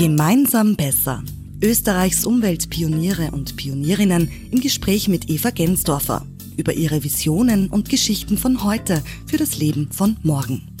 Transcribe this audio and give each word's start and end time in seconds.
Gemeinsam 0.00 0.76
besser. 0.76 1.22
Österreichs 1.62 2.24
Umweltpioniere 2.24 3.32
und 3.32 3.56
Pionierinnen 3.56 4.30
im 4.50 4.62
Gespräch 4.62 5.08
mit 5.08 5.28
Eva 5.28 5.50
Gensdorfer 5.50 6.24
über 6.56 6.72
ihre 6.72 7.04
Visionen 7.04 7.68
und 7.68 7.90
Geschichten 7.90 8.38
von 8.38 8.64
heute 8.64 9.02
für 9.26 9.36
das 9.36 9.58
Leben 9.58 9.92
von 9.92 10.16
morgen. 10.22 10.74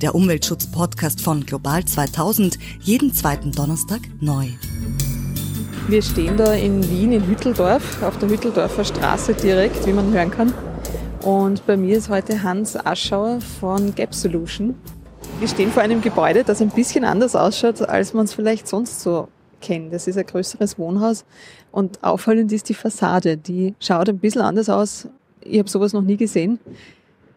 Der 0.00 0.14
Umweltschutz-Podcast 0.14 1.20
von 1.20 1.44
Global 1.44 1.84
2000, 1.84 2.58
jeden 2.80 3.12
zweiten 3.12 3.52
Donnerstag 3.52 4.00
neu. 4.22 4.46
Wir 5.88 6.00
stehen 6.00 6.38
da 6.38 6.54
in 6.54 6.82
Wien 6.90 7.12
in 7.12 7.26
Hütteldorf, 7.26 8.02
auf 8.02 8.18
der 8.20 8.30
Hütteldorfer 8.30 8.84
Straße 8.84 9.34
direkt, 9.34 9.86
wie 9.86 9.92
man 9.92 10.10
hören 10.14 10.30
kann. 10.30 10.54
Und 11.20 11.66
bei 11.66 11.76
mir 11.76 11.98
ist 11.98 12.08
heute 12.08 12.42
Hans 12.42 12.74
Aschauer 12.74 13.42
von 13.60 13.94
Gap 13.94 14.14
Solution. 14.14 14.76
Wir 15.42 15.48
stehen 15.48 15.72
vor 15.72 15.82
einem 15.82 16.00
Gebäude, 16.00 16.44
das 16.44 16.62
ein 16.62 16.68
bisschen 16.68 17.04
anders 17.04 17.34
ausschaut, 17.34 17.82
als 17.82 18.14
man 18.14 18.26
es 18.26 18.32
vielleicht 18.32 18.68
sonst 18.68 19.00
so 19.00 19.26
kennt. 19.60 19.92
Das 19.92 20.06
ist 20.06 20.16
ein 20.16 20.24
größeres 20.24 20.78
Wohnhaus 20.78 21.24
und 21.72 22.04
auffallend 22.04 22.52
ist 22.52 22.68
die 22.68 22.74
Fassade. 22.74 23.36
Die 23.38 23.74
schaut 23.80 24.08
ein 24.08 24.20
bisschen 24.20 24.42
anders 24.42 24.68
aus. 24.68 25.08
Ich 25.40 25.58
habe 25.58 25.68
sowas 25.68 25.94
noch 25.94 26.02
nie 26.02 26.16
gesehen. 26.16 26.60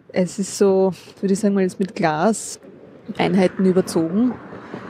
Es 0.09 0.37
ist 0.37 0.55
so, 0.55 0.93
würde 1.19 1.33
ich 1.33 1.39
sagen 1.39 1.55
mal, 1.55 1.61
jetzt 1.61 1.79
mit 1.79 1.95
Glaseinheiten 1.95 3.65
überzogen 3.65 4.35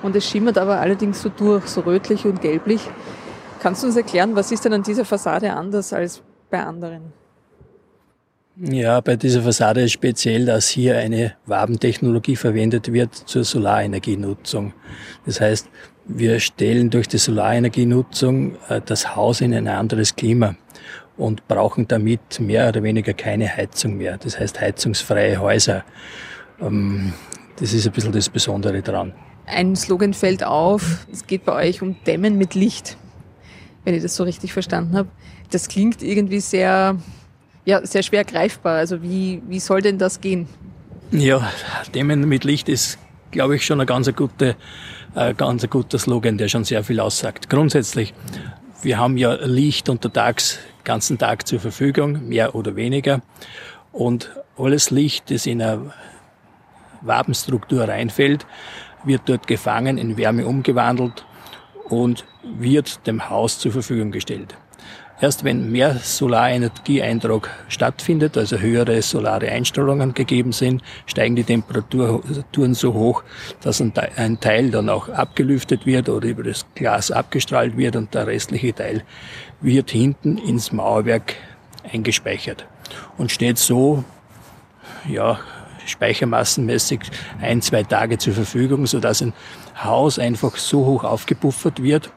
und 0.03 0.13
es 0.17 0.27
schimmert 0.27 0.57
aber 0.57 0.81
allerdings 0.81 1.21
so 1.21 1.29
durch, 1.29 1.67
so 1.67 1.79
rötlich 1.79 2.25
und 2.25 2.41
gelblich. 2.41 2.81
Kannst 3.61 3.81
du 3.81 3.87
uns 3.87 3.95
erklären, 3.95 4.35
was 4.35 4.51
ist 4.51 4.65
denn 4.65 4.73
an 4.73 4.83
dieser 4.83 5.05
Fassade 5.05 5.53
anders 5.53 5.93
als 5.93 6.21
bei 6.49 6.61
anderen? 6.61 7.13
Ja, 8.57 9.01
bei 9.01 9.17
dieser 9.17 9.41
Fassade 9.41 9.81
ist 9.81 9.91
speziell, 9.91 10.45
dass 10.45 10.69
hier 10.69 10.97
eine 10.97 11.33
Wabentechnologie 11.45 12.37
verwendet 12.37 12.93
wird 12.93 13.13
zur 13.13 13.43
Solarenergienutzung. 13.43 14.71
Das 15.25 15.41
heißt, 15.41 15.67
wir 16.05 16.39
stellen 16.39 16.89
durch 16.89 17.09
die 17.09 17.17
Solarenergienutzung 17.17 18.55
äh, 18.69 18.79
das 18.85 19.13
Haus 19.13 19.41
in 19.41 19.53
ein 19.53 19.67
anderes 19.67 20.15
Klima 20.15 20.55
und 21.17 21.45
brauchen 21.49 21.87
damit 21.89 22.39
mehr 22.39 22.69
oder 22.69 22.81
weniger 22.81 23.13
keine 23.13 23.53
Heizung 23.53 23.97
mehr. 23.97 24.17
Das 24.17 24.39
heißt 24.39 24.61
heizungsfreie 24.61 25.37
Häuser. 25.41 25.83
Ähm, 26.61 27.11
das 27.57 27.73
ist 27.73 27.85
ein 27.85 27.91
bisschen 27.91 28.13
das 28.13 28.29
Besondere 28.29 28.81
dran. 28.81 29.13
Ein 29.47 29.75
Slogan 29.75 30.13
fällt 30.13 30.45
auf, 30.45 31.05
es 31.11 31.27
geht 31.27 31.43
bei 31.43 31.67
euch 31.67 31.81
um 31.81 31.97
Dämmen 32.05 32.37
mit 32.37 32.55
Licht, 32.55 32.95
wenn 33.83 33.95
ich 33.95 34.01
das 34.01 34.15
so 34.15 34.23
richtig 34.23 34.53
verstanden 34.53 34.95
habe. 34.95 35.09
Das 35.51 35.67
klingt 35.67 36.01
irgendwie 36.01 36.39
sehr 36.39 36.97
ja, 37.65 37.85
sehr 37.85 38.03
schwer 38.03 38.23
greifbar. 38.23 38.77
Also 38.77 39.01
wie, 39.01 39.41
wie 39.47 39.59
soll 39.59 39.81
denn 39.81 39.97
das 39.97 40.21
gehen? 40.21 40.47
Ja, 41.11 41.51
Dämmen 41.93 42.27
mit 42.27 42.43
Licht 42.43 42.69
ist, 42.69 42.97
glaube 43.31 43.55
ich, 43.55 43.65
schon 43.65 43.81
ein 43.81 43.87
ganz, 43.87 44.13
gute, 44.15 44.55
äh, 45.15 45.33
ganz 45.33 45.67
guter 45.69 45.99
Slogan, 45.99 46.37
der 46.37 46.47
schon 46.47 46.63
sehr 46.63 46.83
viel 46.83 46.99
aussagt. 46.99 47.49
Grundsätzlich, 47.49 48.13
wir 48.81 48.97
haben 48.97 49.17
ja 49.17 49.33
Licht 49.33 49.89
untertags, 49.89 50.59
ganzen 50.83 51.17
Tag 51.17 51.47
zur 51.47 51.59
Verfügung, 51.59 52.27
mehr 52.27 52.55
oder 52.55 52.75
weniger. 52.75 53.21
Und 53.91 54.31
alles 54.57 54.91
Licht, 54.91 55.31
das 55.31 55.45
in 55.45 55.61
eine 55.61 55.93
Wabenstruktur 57.01 57.87
reinfällt, 57.87 58.45
wird 59.03 59.23
dort 59.25 59.47
gefangen, 59.47 59.97
in 59.97 60.17
Wärme 60.17 60.45
umgewandelt 60.45 61.25
und 61.85 62.25
wird 62.43 63.05
dem 63.07 63.29
Haus 63.29 63.59
zur 63.59 63.71
Verfügung 63.71 64.11
gestellt. 64.11 64.55
Erst 65.21 65.45
wenn 65.45 65.71
mehr 65.71 65.95
Solarenergieeintrag 65.95 67.49
stattfindet, 67.69 68.37
also 68.37 68.57
höhere 68.57 69.01
solare 69.01 69.49
Einstellungen 69.49 70.13
gegeben 70.13 70.51
sind, 70.51 70.83
steigen 71.05 71.37
die 71.37 71.45
Temperaturen 71.45 72.73
so 72.73 72.93
hoch, 72.93 73.23
dass 73.61 73.81
ein 73.81 74.39
Teil 74.41 74.71
dann 74.71 74.89
auch 74.89 75.07
abgelüftet 75.07 75.85
wird 75.85 76.09
oder 76.09 76.27
über 76.27 76.43
das 76.43 76.65
Glas 76.75 77.11
abgestrahlt 77.11 77.77
wird 77.77 77.95
und 77.95 78.13
der 78.13 78.27
restliche 78.27 78.75
Teil 78.75 79.03
wird 79.61 79.89
hinten 79.89 80.37
ins 80.37 80.73
Mauerwerk 80.73 81.35
eingespeichert. 81.89 82.65
Und 83.17 83.31
steht 83.31 83.57
so, 83.57 84.03
ja, 85.07 85.39
speichermassenmäßig 85.85 86.99
ein, 87.39 87.61
zwei 87.61 87.83
Tage 87.83 88.17
zur 88.17 88.33
Verfügung, 88.33 88.85
sodass 88.85 89.21
ein 89.21 89.33
Haus 89.81 90.19
einfach 90.19 90.57
so 90.57 90.85
hoch 90.85 91.03
aufgepuffert 91.05 91.81
wird, 91.81 92.11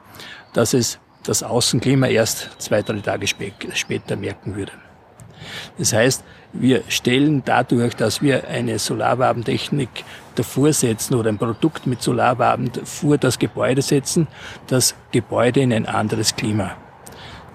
dass 0.53 0.73
es 0.73 0.99
das 1.23 1.43
Außenklima 1.43 2.07
erst 2.07 2.49
zwei, 2.59 2.81
drei 2.81 2.99
Tage 2.99 3.27
später 3.27 4.15
merken 4.15 4.55
würde. 4.55 4.71
Das 5.77 5.93
heißt, 5.93 6.23
wir 6.53 6.83
stellen 6.87 7.43
dadurch, 7.45 7.95
dass 7.95 8.21
wir 8.21 8.47
eine 8.47 8.79
Solarwabentechnik 8.79 9.89
davor 10.35 10.73
setzen 10.73 11.15
oder 11.15 11.29
ein 11.29 11.37
Produkt 11.37 11.85
mit 11.85 12.01
Solarwaben 12.01 12.71
vor 12.83 13.17
das 13.17 13.39
Gebäude 13.39 13.81
setzen, 13.81 14.27
das 14.67 14.95
Gebäude 15.11 15.61
in 15.61 15.71
ein 15.71 15.85
anderes 15.85 16.35
Klima. 16.35 16.75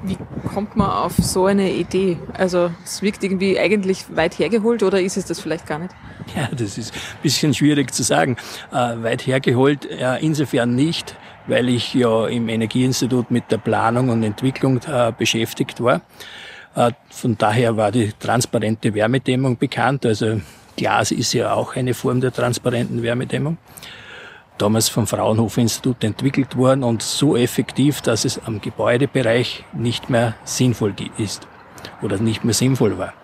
Wie 0.03 0.19
kommt 0.53 0.77
man 0.77 0.91
auf 0.91 1.15
so 1.17 1.47
eine 1.47 1.73
Idee? 1.73 2.19
Also 2.35 2.71
es 2.85 3.01
wirkt 3.01 3.25
irgendwie 3.25 3.59
eigentlich 3.59 4.05
weit 4.15 4.39
hergeholt 4.39 4.83
oder 4.83 5.01
ist 5.01 5.17
es 5.17 5.25
das 5.25 5.41
vielleicht 5.41 5.67
gar 5.67 5.79
nicht? 5.79 5.95
Ja, 6.37 6.49
das 6.51 6.77
ist 6.77 6.93
ein 6.93 7.23
bisschen 7.23 7.55
schwierig 7.55 7.93
zu 7.93 8.03
sagen. 8.03 8.37
Äh, 8.71 9.03
weit 9.03 9.27
hergeholt, 9.27 9.89
ja, 9.91 10.15
insofern 10.17 10.75
nicht, 10.75 11.17
weil 11.47 11.69
ich 11.69 11.95
ja 11.95 12.27
im 12.27 12.49
Energieinstitut 12.49 13.31
mit 13.31 13.51
der 13.51 13.59
Planung 13.59 14.09
und 14.09 14.23
Entwicklung 14.23 14.81
äh, 14.87 15.13
beschäftigt 15.17 15.83
war. 15.83 16.01
Äh, 16.75 16.93
von 17.11 17.37
daher 17.37 17.77
war 17.77 17.93
die 17.93 18.13
transparente 18.19 18.95
Wärmedämmung 18.95 19.57
bekannt. 19.57 20.07
Also 20.07 20.41
Glas 20.77 21.11
ist 21.11 21.33
ja 21.33 21.55
auch 21.55 21.77
eine 21.77 21.95
Form 21.95 22.21
der 22.21 22.33
transparenten 22.33 23.03
Wärmedämmung. 23.03 23.59
Damals 24.59 24.89
vom 24.89 25.07
Fraunhofer 25.07 25.61
Institut 25.61 26.05
entwickelt 26.05 26.57
worden 26.57 26.85
und 26.85 27.03
so 27.03 27.37
effektiv, 27.37 28.01
dass 28.01 28.25
es 28.25 28.41
am 28.45 28.61
Gebäudebereich 28.61 29.65
nicht 29.73 30.11
mehr 30.11 30.35
sinnvoll 30.45 30.95
ist 31.19 31.49
oder 32.03 32.19
nicht 32.19 32.45
mehr 32.45 32.55
sinnvoll 32.55 32.97
war. 32.99 33.15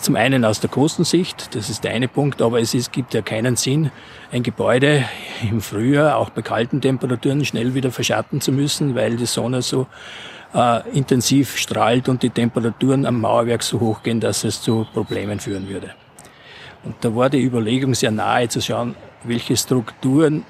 Zum 0.00 0.16
einen 0.16 0.46
aus 0.46 0.60
der 0.60 0.70
Kostensicht, 0.70 1.54
das 1.54 1.68
ist 1.68 1.84
der 1.84 1.92
eine 1.92 2.08
Punkt, 2.08 2.40
aber 2.40 2.58
es 2.58 2.72
ist, 2.72 2.90
gibt 2.90 3.12
ja 3.12 3.20
keinen 3.20 3.56
Sinn, 3.56 3.90
ein 4.32 4.42
Gebäude 4.42 5.04
im 5.42 5.60
Frühjahr, 5.60 6.16
auch 6.16 6.30
bei 6.30 6.40
kalten 6.40 6.80
Temperaturen, 6.80 7.44
schnell 7.44 7.74
wieder 7.74 7.90
verschatten 7.90 8.40
zu 8.40 8.50
müssen, 8.50 8.94
weil 8.94 9.16
die 9.16 9.26
Sonne 9.26 9.60
so 9.60 9.86
äh, 10.54 10.88
intensiv 10.96 11.58
strahlt 11.58 12.08
und 12.08 12.22
die 12.22 12.30
Temperaturen 12.30 13.04
am 13.04 13.20
Mauerwerk 13.20 13.62
so 13.62 13.78
hoch 13.78 14.02
gehen, 14.02 14.20
dass 14.20 14.42
es 14.44 14.62
zu 14.62 14.86
Problemen 14.94 15.38
führen 15.38 15.68
würde. 15.68 15.90
Und 16.82 16.94
da 17.02 17.14
war 17.14 17.28
die 17.28 17.44
Überlegung 17.44 17.94
sehr 17.94 18.10
nahe 18.10 18.48
zu 18.48 18.62
schauen, 18.62 18.94
welche 19.24 19.54
Strukturen 19.54 20.46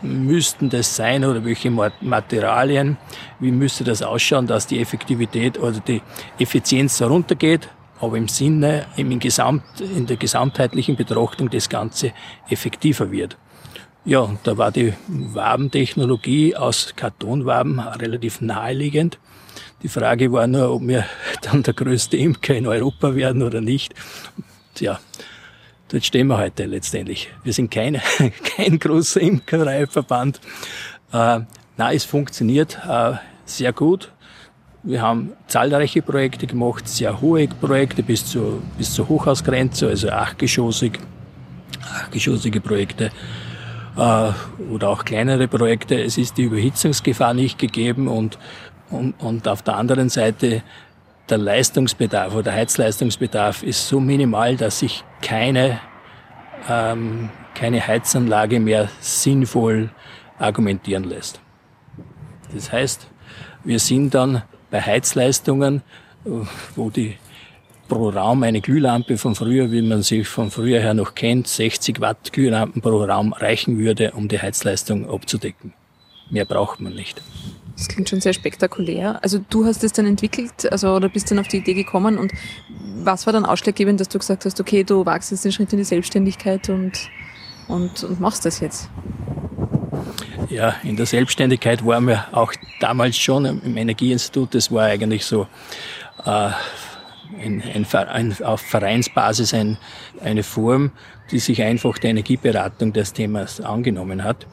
müssten 0.00 0.70
das 0.70 0.96
sein 0.96 1.26
oder 1.26 1.44
welche 1.44 1.70
Materialien, 1.70 2.96
wie 3.38 3.52
müsste 3.52 3.84
das 3.84 4.00
ausschauen, 4.00 4.46
dass 4.46 4.66
die 4.66 4.80
Effektivität 4.80 5.58
oder 5.58 5.80
die 5.80 6.00
Effizienz 6.38 7.00
heruntergeht 7.00 7.68
aber 8.00 8.16
im 8.16 8.28
Sinne, 8.28 8.86
im 8.96 9.18
Gesamt, 9.18 9.80
in 9.80 10.06
der 10.06 10.16
gesamtheitlichen 10.16 10.96
Betrachtung 10.96 11.50
das 11.50 11.68
Ganze 11.68 12.12
effektiver 12.48 13.10
wird. 13.10 13.36
Ja, 14.04 14.36
da 14.42 14.58
war 14.58 14.70
die 14.70 14.92
Wabentechnologie 15.08 16.56
aus 16.56 16.92
Kartonwaben 16.94 17.80
relativ 17.80 18.42
naheliegend. 18.42 19.18
Die 19.82 19.88
Frage 19.88 20.32
war 20.32 20.46
nur, 20.46 20.74
ob 20.74 20.86
wir 20.86 21.04
dann 21.42 21.62
der 21.62 21.74
größte 21.74 22.16
Imker 22.16 22.54
in 22.54 22.66
Europa 22.66 23.14
werden 23.14 23.42
oder 23.42 23.60
nicht. 23.60 23.94
Tja, 24.74 24.98
dort 25.88 26.04
stehen 26.04 26.26
wir 26.26 26.38
heute 26.38 26.66
letztendlich. 26.66 27.30
Wir 27.44 27.52
sind 27.52 27.70
keine, 27.70 28.02
kein 28.56 28.78
großer 28.78 29.20
Imkereiverband. 29.20 30.40
Äh, 31.12 31.40
na, 31.76 31.92
es 31.92 32.04
funktioniert 32.04 32.78
äh, 32.88 33.12
sehr 33.44 33.72
gut. 33.72 34.12
Wir 34.86 35.00
haben 35.00 35.32
zahlreiche 35.46 36.02
Projekte 36.02 36.46
gemacht, 36.46 36.86
sehr 36.86 37.22
hohe 37.22 37.48
Projekte 37.48 38.02
bis 38.02 38.26
zur, 38.26 38.60
bis 38.76 38.92
zur 38.92 39.08
Hochhausgrenze, 39.08 39.88
also 39.88 40.10
achtgeschossig, 40.10 40.98
achtgeschossige 41.80 42.60
Projekte 42.60 43.10
äh, 43.96 44.30
oder 44.70 44.90
auch 44.90 45.06
kleinere 45.06 45.48
Projekte. 45.48 45.94
Es 46.02 46.18
ist 46.18 46.36
die 46.36 46.42
Überhitzungsgefahr 46.42 47.32
nicht 47.32 47.58
gegeben 47.58 48.08
und, 48.08 48.38
und, 48.90 49.14
und 49.20 49.48
auf 49.48 49.62
der 49.62 49.76
anderen 49.76 50.10
Seite 50.10 50.62
der 51.30 51.38
Leistungsbedarf 51.38 52.34
oder 52.34 52.52
Heizleistungsbedarf 52.52 53.62
ist 53.62 53.88
so 53.88 54.00
minimal, 54.00 54.58
dass 54.58 54.80
sich 54.80 55.02
keine, 55.22 55.80
ähm, 56.68 57.30
keine 57.54 57.86
Heizanlage 57.86 58.60
mehr 58.60 58.90
sinnvoll 59.00 59.88
argumentieren 60.38 61.04
lässt. 61.04 61.40
Das 62.52 62.70
heißt, 62.70 63.06
wir 63.64 63.78
sind 63.78 64.14
dann 64.14 64.42
bei 64.74 64.80
Heizleistungen, 64.80 65.82
wo 66.74 66.90
die 66.90 67.14
pro 67.86 68.08
Raum 68.08 68.42
eine 68.42 68.60
Glühlampe 68.60 69.18
von 69.18 69.36
früher, 69.36 69.70
wie 69.70 69.82
man 69.82 70.02
sie 70.02 70.24
von 70.24 70.50
früher 70.50 70.80
her 70.80 70.94
noch 70.94 71.14
kennt, 71.14 71.46
60 71.46 72.00
Watt 72.00 72.32
Glühlampen 72.32 72.82
pro 72.82 73.04
Raum 73.04 73.32
reichen 73.32 73.78
würde, 73.78 74.10
um 74.16 74.26
die 74.26 74.40
Heizleistung 74.40 75.08
abzudecken. 75.08 75.74
Mehr 76.28 76.44
braucht 76.44 76.80
man 76.80 76.92
nicht. 76.92 77.22
Das 77.76 77.86
klingt 77.86 78.08
schon 78.08 78.20
sehr 78.20 78.32
spektakulär. 78.32 79.22
Also 79.22 79.38
du 79.48 79.64
hast 79.64 79.84
es 79.84 79.92
dann 79.92 80.06
entwickelt, 80.06 80.72
also 80.72 80.92
oder 80.96 81.08
bist 81.08 81.30
dann 81.30 81.38
auf 81.38 81.46
die 81.46 81.58
Idee 81.58 81.74
gekommen 81.74 82.18
und 82.18 82.32
was 82.96 83.26
war 83.26 83.32
dann 83.32 83.44
ausschlaggebend, 83.44 84.00
dass 84.00 84.08
du 84.08 84.18
gesagt 84.18 84.44
hast, 84.44 84.60
okay, 84.60 84.82
du 84.82 85.06
wagst 85.06 85.30
jetzt 85.30 85.44
den 85.44 85.52
Schritt 85.52 85.72
in 85.72 85.78
die 85.78 85.84
Selbstständigkeit 85.84 86.68
und, 86.68 87.10
und, 87.68 88.02
und 88.02 88.18
machst 88.18 88.44
das 88.44 88.58
jetzt? 88.58 88.88
Ja, 90.50 90.76
in 90.82 90.96
der 90.96 91.06
Selbstständigkeit 91.06 91.84
waren 91.84 92.06
wir 92.06 92.26
auch 92.32 92.52
damals 92.80 93.16
schon 93.16 93.44
im 93.44 93.76
Energieinstitut. 93.76 94.54
Das 94.54 94.70
war 94.70 94.84
eigentlich 94.84 95.24
so 95.24 95.46
äh, 96.24 96.50
ein, 97.40 97.62
ein, 97.62 97.86
ein, 97.92 98.36
auf 98.44 98.60
Vereinsbasis 98.60 99.54
ein, 99.54 99.78
eine 100.22 100.42
Form, 100.42 100.92
die 101.30 101.38
sich 101.38 101.62
einfach 101.62 101.98
der 101.98 102.10
Energieberatung 102.10 102.92
des 102.92 103.12
Themas 103.12 103.60
angenommen 103.60 104.24
hat. 104.24 104.46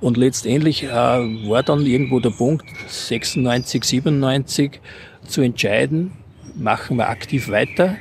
Und 0.00 0.16
letztendlich 0.16 0.84
äh, 0.84 0.88
war 0.88 1.62
dann 1.62 1.86
irgendwo 1.86 2.20
der 2.20 2.30
Punkt, 2.30 2.66
96, 2.88 3.84
97, 3.84 4.80
zu 5.26 5.42
entscheiden, 5.42 6.12
machen 6.56 6.96
wir 6.96 7.08
aktiv 7.08 7.48
weiter, 7.48 7.96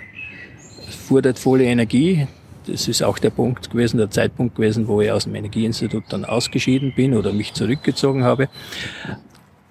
fordert 1.08 1.40
volle 1.40 1.66
Energie. 1.66 2.28
Das 2.72 2.88
ist 2.88 3.04
auch 3.04 3.20
der 3.20 3.32
Punkt 3.32 3.70
gewesen, 3.70 3.98
der 3.98 4.10
Zeitpunkt 4.10 4.56
gewesen, 4.56 4.88
wo 4.88 5.02
ich 5.02 5.12
aus 5.12 5.26
dem 5.26 5.36
Energieinstitut 5.36 6.06
dann 6.08 6.24
ausgeschieden 6.24 6.94
bin 6.96 7.14
oder 7.14 7.34
mich 7.34 7.54
zurückgezogen 7.54 8.24
habe 8.24 8.48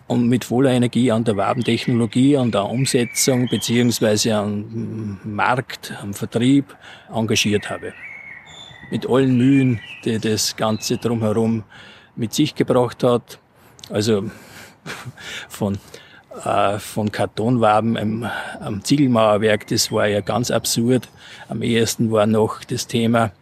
und 0.07 0.29
mit 0.29 0.45
voller 0.45 0.73
Energie 0.73 1.11
an 1.11 1.25
der 1.25 1.39
Wabentechnologie, 1.39 2.37
an 2.37 2.51
der 2.51 2.67
Umsetzung 2.67 3.49
beziehungsweise 3.49 4.35
am 4.35 5.19
Markt, 5.25 5.95
am 6.03 6.13
Vertrieb 6.13 6.77
engagiert 7.11 7.71
habe. 7.71 7.95
Mit 8.91 9.09
allen 9.09 9.39
Mühen, 9.39 9.81
die 10.05 10.19
das 10.19 10.57
Ganze 10.57 10.99
drumherum 10.99 11.65
mit 12.17 12.35
sich 12.35 12.55
gebracht 12.55 13.03
hat. 13.03 13.39
Also 13.89 14.25
von, 15.49 15.79
äh, 16.45 16.79
von 16.79 17.11
Kartonwaben 17.11 17.97
am, 17.97 18.31
am 18.61 18.85
Ziegelmauerwerk, 18.85 19.67
das 19.67 19.91
war 19.91 20.07
ja 20.07 20.21
ganz 20.21 20.51
absurd. 20.51 21.09
Am 21.49 21.63
ehesten 21.63 22.11
war 22.13 22.27
noch 22.27 22.63
das 22.65 22.87
Thema, 22.87 23.33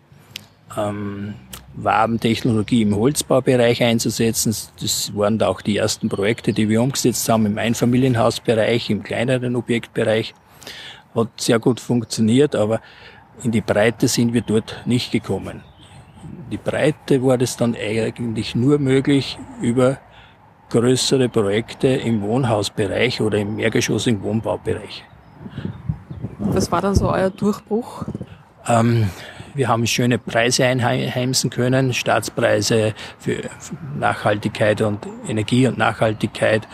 ähm, 0.76 1.34
Wabentechnologie 1.74 2.82
im 2.82 2.96
Holzbaubereich 2.96 3.82
einzusetzen. 3.82 4.54
Das 4.80 5.14
waren 5.14 5.38
da 5.38 5.48
auch 5.48 5.60
die 5.60 5.76
ersten 5.76 6.08
Projekte, 6.08 6.52
die 6.52 6.68
wir 6.68 6.82
umgesetzt 6.82 7.28
haben 7.28 7.46
im 7.46 7.58
Einfamilienhausbereich, 7.58 8.90
im 8.90 9.02
kleineren 9.02 9.54
Objektbereich. 9.54 10.34
Hat 11.14 11.28
sehr 11.36 11.58
gut 11.58 11.80
funktioniert, 11.80 12.56
aber 12.56 12.80
in 13.44 13.52
die 13.52 13.60
Breite 13.60 14.08
sind 14.08 14.32
wir 14.32 14.42
dort 14.42 14.82
nicht 14.86 15.12
gekommen. 15.12 15.62
In 16.24 16.50
die 16.50 16.56
Breite 16.56 17.22
war 17.22 17.38
das 17.38 17.56
dann 17.56 17.76
eigentlich 17.76 18.54
nur 18.54 18.78
möglich 18.78 19.38
über 19.62 19.98
größere 20.70 21.28
Projekte 21.28 21.88
im 21.88 22.22
Wohnhausbereich 22.22 23.20
oder 23.20 23.38
im 23.38 23.56
mehrgeschossigen 23.56 24.22
Wohnbaubereich. 24.22 25.04
Was 26.38 26.70
war 26.70 26.80
dann 26.80 26.94
so 26.94 27.10
euer 27.10 27.30
Durchbruch? 27.30 28.04
Ähm, 28.66 29.08
wir 29.54 29.68
haben 29.68 29.86
schöne 29.86 30.18
Preise 30.18 30.64
einheimsen 30.64 31.50
können, 31.50 31.92
Staatspreise 31.92 32.94
für 33.18 33.42
Nachhaltigkeit 33.98 34.80
und 34.82 35.06
Energie 35.26 35.66
und 35.66 35.78
Nachhaltigkeit. 35.78 36.68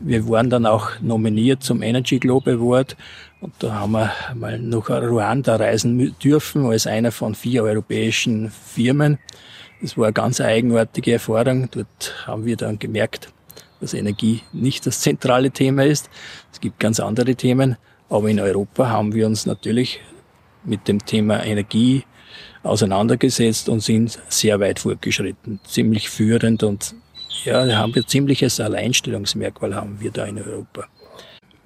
Wir 0.00 0.28
waren 0.28 0.50
dann 0.50 0.66
auch 0.66 0.90
nominiert 1.00 1.62
zum 1.62 1.82
Energy 1.82 2.18
Globe 2.18 2.52
Award 2.52 2.96
und 3.44 3.52
da 3.58 3.74
haben 3.74 3.92
wir 3.92 4.10
mal 4.34 4.58
nach 4.58 4.88
Ruanda 4.88 5.56
reisen 5.56 6.16
dürfen 6.18 6.64
als 6.64 6.86
einer 6.86 7.12
von 7.12 7.34
vier 7.34 7.62
europäischen 7.62 8.50
Firmen. 8.50 9.18
Das 9.82 9.98
war 9.98 10.06
eine 10.06 10.14
ganz 10.14 10.40
eigenartige 10.40 11.12
Erfahrung. 11.12 11.68
Dort 11.70 12.14
haben 12.26 12.46
wir 12.46 12.56
dann 12.56 12.78
gemerkt, 12.78 13.28
dass 13.82 13.92
Energie 13.92 14.40
nicht 14.54 14.86
das 14.86 15.00
zentrale 15.00 15.50
Thema 15.50 15.84
ist. 15.84 16.08
Es 16.52 16.60
gibt 16.62 16.80
ganz 16.80 17.00
andere 17.00 17.34
Themen. 17.34 17.76
Aber 18.08 18.30
in 18.30 18.40
Europa 18.40 18.88
haben 18.88 19.12
wir 19.12 19.26
uns 19.26 19.44
natürlich 19.44 20.00
mit 20.64 20.88
dem 20.88 21.04
Thema 21.04 21.44
Energie 21.44 22.04
auseinandergesetzt 22.62 23.68
und 23.68 23.80
sind 23.80 24.18
sehr 24.30 24.58
weit 24.58 24.78
fortgeschritten, 24.78 25.60
ziemlich 25.66 26.08
führend 26.08 26.62
und 26.62 26.94
ja, 27.44 27.76
haben 27.76 27.94
wir 27.94 28.06
ziemliches 28.06 28.58
Alleinstellungsmerkmal 28.58 29.74
haben 29.74 30.00
wir 30.00 30.12
da 30.12 30.24
in 30.24 30.38
Europa. 30.38 30.86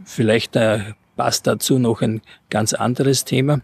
Vielleicht 0.04 0.56
äh, 0.56 0.80
passt 1.18 1.48
dazu 1.48 1.78
noch 1.78 2.00
ein 2.00 2.22
ganz 2.48 2.72
anderes 2.72 3.24
Thema. 3.24 3.60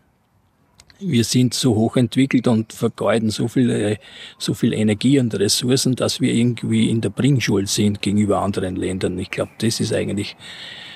Wir 0.99 1.25
sind 1.25 1.55
so 1.55 1.77
hochentwickelt 1.77 2.49
und 2.49 2.73
vergeuden 2.73 3.31
so 3.31 3.49
viel, 3.49 3.71
äh, 3.71 3.97
so 4.39 4.55
viel 4.55 4.73
Energie 4.73 5.19
und 5.21 5.35
Ressourcen, 5.35 5.95
dass 5.95 6.21
wir 6.21 6.33
irgendwie 6.33 6.91
in 6.91 7.01
der 7.01 7.11
Bringschuld 7.11 7.69
sind 7.69 8.03
gegenüber 8.03 8.41
anderen 8.41 8.75
Ländern. 8.77 9.19
Ich 9.19 9.31
glaube, 9.31 9.53
das 9.59 9.81
ist 9.81 9.93
eigentlich 9.93 10.37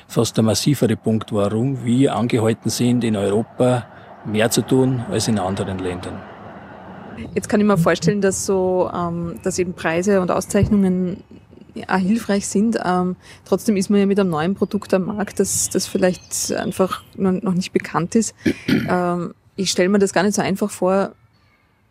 fast 0.08 0.37
der 0.37 0.44
massivere 0.44 0.96
Punkt, 0.96 1.32
warum 1.32 1.84
wir 1.84 2.16
angehalten 2.16 2.70
sind, 2.70 3.05
in 3.05 3.16
Europa 3.16 3.87
mehr 4.26 4.50
zu 4.50 4.62
tun 4.62 5.05
als 5.10 5.28
in 5.28 5.38
anderen 5.38 5.78
Ländern. 5.78 6.20
Jetzt 7.34 7.49
kann 7.49 7.60
ich 7.60 7.66
mir 7.66 7.78
vorstellen, 7.78 8.20
dass 8.20 8.46
so, 8.46 8.90
ähm, 8.93 9.38
dass 9.44 9.58
eben 9.58 9.75
Preise 9.75 10.20
und 10.20 10.31
Auszeichnungen 10.31 11.22
ja, 11.80 11.96
hilfreich 11.96 12.46
sind. 12.46 12.78
Ähm, 12.84 13.16
trotzdem 13.44 13.76
ist 13.76 13.90
man 13.90 14.00
ja 14.00 14.06
mit 14.06 14.19
einem 14.19 14.30
neuen 14.30 14.54
Produkt 14.54 14.92
am 14.94 15.06
Markt, 15.06 15.40
das, 15.40 15.70
das 15.70 15.86
vielleicht 15.86 16.52
einfach 16.52 17.02
noch 17.16 17.54
nicht 17.54 17.72
bekannt 17.72 18.14
ist. 18.14 18.34
Ähm, 18.66 19.34
ich 19.56 19.70
stelle 19.70 19.88
mir 19.88 19.98
das 19.98 20.12
gar 20.12 20.22
nicht 20.22 20.34
so 20.34 20.42
einfach 20.42 20.70
vor, 20.70 21.12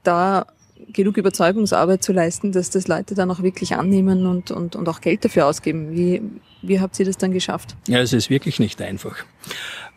da 0.04 0.46
genug 0.94 1.18
Überzeugungsarbeit 1.18 2.04
zu 2.04 2.14
leisten, 2.14 2.52
dass 2.52 2.70
das 2.70 2.88
Leute 2.88 3.16
dann 3.16 3.30
auch 3.30 3.42
wirklich 3.42 3.76
annehmen 3.76 4.26
und, 4.26 4.52
und, 4.52 4.76
und 4.76 4.88
auch 4.88 5.02
Geld 5.02 5.26
dafür 5.26 5.46
ausgeben. 5.46 5.92
Wie, 5.92 6.22
wie 6.62 6.80
habt 6.80 7.00
ihr 7.00 7.06
das 7.06 7.18
dann 7.18 7.32
geschafft? 7.32 7.76
Ja, 7.88 8.00
es 8.00 8.14
ist 8.14 8.30
wirklich 8.30 8.60
nicht 8.60 8.82
einfach. 8.82 9.18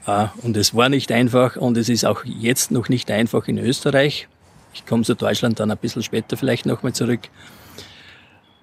Äh, 0.06 0.26
und 0.42 0.56
es 0.56 0.74
war 0.74 0.88
nicht 0.88 1.12
einfach 1.12 1.56
und 1.56 1.76
es 1.76 1.88
ist 1.88 2.04
auch 2.04 2.24
jetzt 2.24 2.70
noch 2.70 2.88
nicht 2.88 3.10
einfach 3.10 3.46
in 3.46 3.58
Österreich. 3.58 4.28
Ich 4.72 4.86
komme 4.86 5.04
zu 5.04 5.14
Deutschland 5.14 5.60
dann 5.60 5.70
ein 5.70 5.78
bisschen 5.78 6.02
später 6.02 6.36
vielleicht 6.36 6.66
nochmal 6.66 6.92
zurück. 6.92 7.20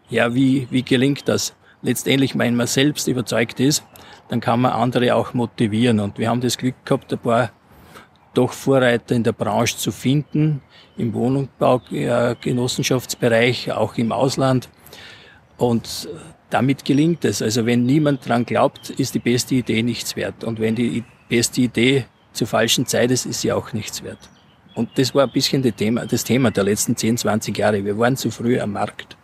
Ja, 0.10 0.34
wie, 0.34 0.68
wie 0.70 0.84
gelingt 0.84 1.28
das? 1.28 1.54
Letztendlich, 1.82 2.38
wenn 2.38 2.56
man 2.56 2.68
selbst 2.68 3.08
überzeugt 3.08 3.60
ist, 3.60 3.84
dann 4.30 4.40
kann 4.40 4.62
man 4.62 4.72
andere 4.72 5.16
auch 5.16 5.34
motivieren. 5.34 6.00
Und 6.00 6.18
wir 6.18 6.30
haben 6.30 6.40
das 6.42 6.58
Glück 6.58 6.76
gehabt, 6.86 7.12
ein 7.12 7.20
paar 7.20 7.52
doch 8.34 8.54
Vorreiter 8.54 9.16
in 9.16 9.24
der 9.24 9.34
Branche 9.34 9.78
zu 9.78 9.92
finden, 9.92 10.62
im 10.96 11.14
Wohnungsbaugenossenschaftsbereich, 11.14 13.72
auch 13.72 13.98
im 13.98 14.12
Ausland. 14.12 14.70
Und 15.58 16.08
damit 16.50 16.86
gelingt 16.86 17.26
es. 17.26 17.42
Also 17.42 17.66
wenn 17.66 17.86
niemand 17.86 18.28
dran 18.28 18.46
glaubt, 18.46 18.92
ist 18.92 19.16
die 19.16 19.20
beste 19.20 19.56
Idee 19.56 19.84
nichts 19.84 20.16
wert. 20.16 20.44
Und 20.44 20.60
wenn 20.60 20.76
die 20.76 21.04
beste 21.28 21.62
Idee 21.62 22.06
zur 22.32 22.48
falschen 22.48 22.86
Zeit 22.86 23.12
ist, 23.12 23.26
ist 23.26 23.42
sie 23.42 23.52
auch 23.52 23.74
nichts 23.74 24.04
wert. 24.04 24.20
Und 24.76 24.98
das 24.98 25.14
war 25.16 25.24
ein 25.24 25.32
bisschen 25.32 25.64
das 25.64 25.76
Thema, 25.76 26.06
das 26.06 26.24
Thema 26.24 26.52
der 26.52 26.64
letzten 26.64 26.96
10, 26.96 27.18
20 27.18 27.58
Jahre. 27.58 27.84
Wir 27.84 27.98
waren 27.98 28.16
zu 28.16 28.30
früh 28.30 28.60
am 28.60 28.74
Markt. 28.74 29.18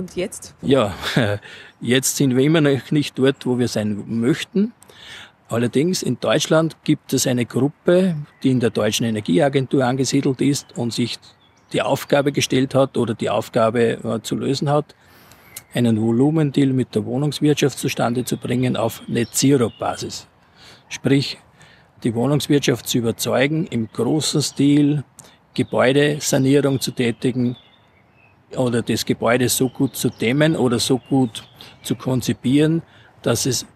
Und 0.00 0.16
jetzt? 0.16 0.54
Ja, 0.62 0.94
jetzt 1.82 2.16
sind 2.16 2.34
wir 2.34 2.42
immer 2.42 2.62
noch 2.62 2.90
nicht 2.90 3.18
dort, 3.18 3.44
wo 3.44 3.58
wir 3.58 3.68
sein 3.68 4.02
möchten. 4.06 4.72
Allerdings 5.50 6.02
in 6.02 6.18
Deutschland 6.18 6.74
gibt 6.84 7.12
es 7.12 7.26
eine 7.26 7.44
Gruppe, 7.44 8.16
die 8.42 8.50
in 8.50 8.60
der 8.60 8.70
Deutschen 8.70 9.04
Energieagentur 9.04 9.84
angesiedelt 9.84 10.40
ist 10.40 10.74
und 10.74 10.94
sich 10.94 11.18
die 11.74 11.82
Aufgabe 11.82 12.32
gestellt 12.32 12.74
hat 12.74 12.96
oder 12.96 13.12
die 13.12 13.28
Aufgabe 13.28 14.02
äh, 14.02 14.22
zu 14.22 14.36
lösen 14.36 14.70
hat, 14.70 14.94
einen 15.74 16.00
Volumendeal 16.00 16.68
mit 16.68 16.94
der 16.94 17.04
Wohnungswirtschaft 17.04 17.78
zustande 17.78 18.24
zu 18.24 18.38
bringen 18.38 18.78
auf 18.78 19.02
Net 19.06 19.34
Zero 19.34 19.70
Basis. 19.78 20.26
Sprich, 20.88 21.36
die 22.04 22.14
Wohnungswirtschaft 22.14 22.88
zu 22.88 22.96
überzeugen, 22.96 23.66
im 23.66 23.86
großen 23.92 24.40
Stil 24.40 25.04
Gebäudesanierung 25.52 26.80
zu 26.80 26.90
tätigen 26.92 27.58
oder 28.56 28.82
das 28.82 29.04
Gebäude 29.04 29.48
so 29.48 29.68
gut 29.68 29.96
zu 29.96 30.10
dämmen 30.10 30.56
oder 30.56 30.78
so 30.78 30.98
gut 30.98 31.44
zu 31.82 31.94
konzipieren, 31.94 32.82
dass 33.22 33.46
es 33.46 33.66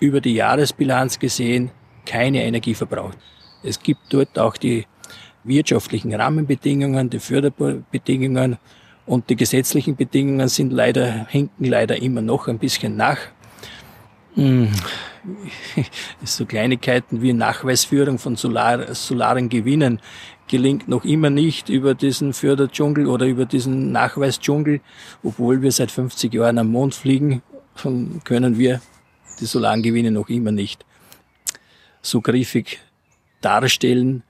über 0.00 0.20
die 0.20 0.34
Jahresbilanz 0.34 1.18
gesehen 1.18 1.70
keine 2.04 2.44
Energie 2.44 2.74
verbraucht. 2.74 3.18
Es 3.62 3.80
gibt 3.82 4.00
dort 4.10 4.38
auch 4.38 4.56
die 4.56 4.86
wirtschaftlichen 5.44 6.14
Rahmenbedingungen, 6.14 7.10
die 7.10 7.18
Förderbedingungen 7.18 8.58
und 9.06 9.30
die 9.30 9.36
gesetzlichen 9.36 9.96
Bedingungen 9.96 10.48
sind 10.48 10.72
leider, 10.72 11.26
hinken 11.28 11.64
leider 11.64 12.00
immer 12.00 12.20
noch 12.20 12.48
ein 12.48 12.58
bisschen 12.58 12.96
nach. 12.96 13.18
Hm. 14.34 14.68
So 16.22 16.46
Kleinigkeiten 16.46 17.20
wie 17.20 17.32
Nachweisführung 17.32 18.18
von 18.18 18.36
Solar, 18.36 18.94
solaren 18.94 19.48
Gewinnen 19.48 20.00
gelingt 20.48 20.88
noch 20.88 21.04
immer 21.04 21.30
nicht 21.30 21.68
über 21.68 21.94
diesen 21.94 22.32
Förderdschungel 22.32 23.06
oder 23.06 23.26
über 23.26 23.46
diesen 23.46 23.92
Nachweisdschungel. 23.92 24.80
Obwohl 25.22 25.62
wir 25.62 25.72
seit 25.72 25.90
50 25.90 26.32
Jahren 26.32 26.58
am 26.58 26.68
Mond 26.68 26.94
fliegen, 26.94 27.42
können 28.24 28.58
wir 28.58 28.80
die 29.40 29.46
solaren 29.46 29.82
Gewinne 29.82 30.10
noch 30.10 30.28
immer 30.28 30.52
nicht 30.52 30.84
so 32.00 32.20
griffig 32.20 32.80
darstellen, 33.40 34.22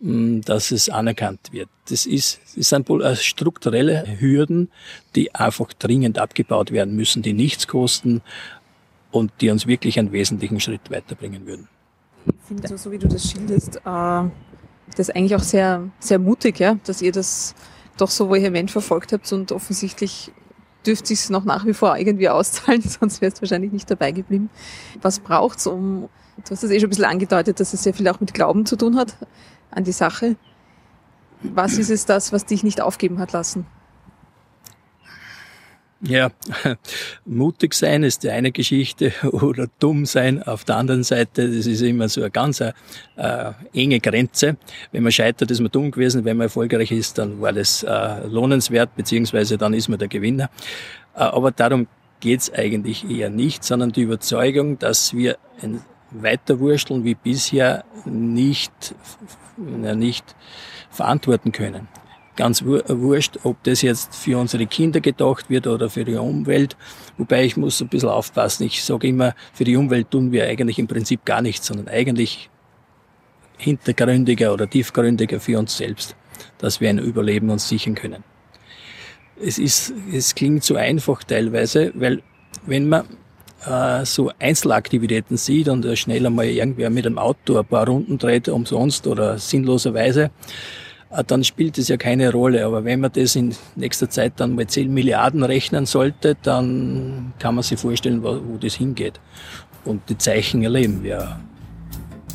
hm, 0.00 0.42
dass 0.42 0.70
es 0.70 0.88
anerkannt 0.88 1.52
wird. 1.52 1.68
Das, 1.88 2.06
ist, 2.06 2.40
das 2.54 2.68
sind 2.68 2.88
äh, 2.90 3.16
strukturelle 3.16 4.04
Hürden, 4.18 4.70
die 5.14 5.34
einfach 5.34 5.72
dringend 5.72 6.18
abgebaut 6.18 6.70
werden 6.70 6.94
müssen, 6.94 7.22
die 7.22 7.32
nichts 7.32 7.66
kosten 7.66 8.22
und 9.10 9.32
die 9.40 9.50
uns 9.50 9.66
wirklich 9.66 9.98
einen 9.98 10.12
wesentlichen 10.12 10.60
Schritt 10.60 10.90
weiterbringen 10.90 11.46
würden. 11.46 11.68
Ich 12.26 12.34
finde, 12.46 12.64
also, 12.64 12.76
so 12.76 12.92
wie 12.92 12.98
du 12.98 13.08
das 13.08 13.30
schilderst, 13.30 13.76
äh, 13.76 14.24
das 14.90 15.08
ist 15.08 15.16
eigentlich 15.16 15.34
auch 15.34 15.42
sehr, 15.42 15.88
sehr 15.98 16.18
mutig, 16.18 16.58
ja, 16.58 16.78
dass 16.84 17.02
ihr 17.02 17.12
das 17.12 17.54
doch 17.96 18.10
so 18.10 18.30
vehement 18.30 18.70
verfolgt 18.70 19.12
habt 19.12 19.32
und 19.32 19.52
offensichtlich 19.52 20.32
dürfte 20.86 21.12
es 21.12 21.30
noch 21.30 21.44
nach 21.44 21.66
wie 21.66 21.74
vor 21.74 21.96
irgendwie 21.96 22.28
auszahlen, 22.28 22.82
sonst 23.00 23.20
wärst 23.20 23.38
du 23.38 23.42
wahrscheinlich 23.42 23.72
nicht 23.72 23.90
dabei 23.90 24.12
geblieben. 24.12 24.50
Was 25.02 25.18
braucht's, 25.18 25.66
um, 25.66 26.08
du 26.44 26.50
hast 26.50 26.62
es 26.62 26.70
eh 26.70 26.78
schon 26.78 26.86
ein 26.86 26.90
bisschen 26.90 27.04
angedeutet, 27.04 27.58
dass 27.60 27.74
es 27.74 27.82
sehr 27.82 27.94
viel 27.94 28.08
auch 28.08 28.20
mit 28.20 28.34
Glauben 28.34 28.66
zu 28.66 28.76
tun 28.76 28.96
hat 28.96 29.16
an 29.70 29.84
die 29.84 29.92
Sache. 29.92 30.36
Was 31.42 31.78
ist 31.78 31.90
es 31.90 32.06
das, 32.06 32.32
was 32.32 32.46
dich 32.46 32.62
nicht 32.62 32.80
aufgeben 32.80 33.18
hat 33.18 33.32
lassen? 33.32 33.66
Ja, 36.02 36.30
mutig 37.24 37.72
sein 37.72 38.02
ist 38.02 38.22
die 38.22 38.30
eine 38.30 38.52
Geschichte 38.52 39.12
oder 39.32 39.66
dumm 39.78 40.04
sein 40.04 40.42
auf 40.42 40.64
der 40.64 40.76
anderen 40.76 41.04
Seite. 41.04 41.48
Das 41.48 41.66
ist 41.66 41.80
immer 41.80 42.08
so 42.08 42.20
eine 42.20 42.30
ganz 42.30 42.60
äh, 42.60 42.72
enge 43.72 44.00
Grenze. 44.00 44.56
Wenn 44.92 45.02
man 45.02 45.12
scheitert, 45.12 45.50
ist 45.50 45.60
man 45.60 45.70
dumm 45.70 45.90
gewesen. 45.90 46.24
Wenn 46.24 46.36
man 46.36 46.46
erfolgreich 46.46 46.92
ist, 46.92 47.16
dann 47.16 47.40
war 47.40 47.52
das 47.52 47.82
äh, 47.82 48.26
lohnenswert, 48.26 48.94
beziehungsweise 48.94 49.56
dann 49.56 49.72
ist 49.72 49.88
man 49.88 49.98
der 49.98 50.08
Gewinner. 50.08 50.50
Äh, 51.14 51.20
aber 51.20 51.50
darum 51.50 51.86
geht's 52.20 52.52
eigentlich 52.52 53.08
eher 53.08 53.30
nicht, 53.30 53.64
sondern 53.64 53.92
die 53.92 54.02
Überzeugung, 54.02 54.78
dass 54.78 55.14
wir 55.14 55.38
ein 55.62 55.80
Weiterwursteln 56.10 57.04
wie 57.04 57.14
bisher 57.14 57.84
nicht, 58.04 58.94
nicht 59.56 60.36
verantworten 60.90 61.52
können 61.52 61.88
ganz 62.36 62.64
wurscht, 62.64 63.38
ob 63.42 63.62
das 63.64 63.82
jetzt 63.82 64.14
für 64.14 64.38
unsere 64.38 64.66
Kinder 64.66 65.00
gedacht 65.00 65.50
wird 65.50 65.66
oder 65.66 65.90
für 65.90 66.04
die 66.04 66.14
Umwelt. 66.14 66.76
Wobei 67.18 67.44
ich 67.44 67.56
muss 67.56 67.80
ein 67.80 67.88
bisschen 67.88 68.10
aufpassen. 68.10 68.64
Ich 68.64 68.84
sage 68.84 69.08
immer, 69.08 69.34
für 69.52 69.64
die 69.64 69.76
Umwelt 69.76 70.10
tun 70.10 70.32
wir 70.32 70.46
eigentlich 70.46 70.78
im 70.78 70.86
Prinzip 70.86 71.24
gar 71.24 71.42
nichts, 71.42 71.66
sondern 71.66 71.88
eigentlich 71.88 72.50
hintergründiger 73.58 74.52
oder 74.52 74.68
tiefgründiger 74.68 75.40
für 75.40 75.58
uns 75.58 75.76
selbst, 75.76 76.14
dass 76.58 76.80
wir 76.80 76.90
ein 76.90 76.98
Überleben 76.98 77.50
uns 77.50 77.68
sichern 77.68 77.94
können. 77.94 78.22
Es 79.40 79.58
ist, 79.58 79.92
es 80.12 80.34
klingt 80.34 80.64
so 80.64 80.76
einfach 80.76 81.24
teilweise, 81.24 81.92
weil 81.94 82.22
wenn 82.66 82.88
man 82.88 83.06
äh, 83.66 84.04
so 84.04 84.30
Einzelaktivitäten 84.38 85.36
sieht 85.36 85.68
und 85.68 85.86
schnell 85.98 86.26
einmal 86.26 86.46
irgendwer 86.46 86.90
mit 86.90 87.04
dem 87.04 87.18
Auto 87.18 87.58
ein 87.58 87.66
paar 87.66 87.86
Runden 87.86 88.18
dreht, 88.18 88.48
umsonst 88.48 89.06
oder 89.06 89.38
sinnloserweise, 89.38 90.24
äh, 90.24 90.30
dann 91.22 91.44
spielt 91.44 91.78
es 91.78 91.86
ja 91.88 91.96
keine 91.96 92.32
Rolle. 92.32 92.66
Aber 92.66 92.84
wenn 92.84 93.00
man 93.00 93.12
das 93.12 93.36
in 93.36 93.54
nächster 93.74 94.10
Zeit 94.10 94.34
dann 94.36 94.54
mal 94.54 94.66
10 94.66 94.92
Milliarden 94.92 95.42
rechnen 95.42 95.86
sollte, 95.86 96.36
dann 96.42 97.32
kann 97.38 97.54
man 97.54 97.64
sich 97.64 97.78
vorstellen, 97.78 98.22
wo, 98.22 98.38
wo 98.44 98.58
das 98.58 98.74
hingeht. 98.74 99.18
Und 99.84 100.02
die 100.08 100.18
Zeichen 100.18 100.62
erleben 100.62 101.02
wir. 101.02 101.40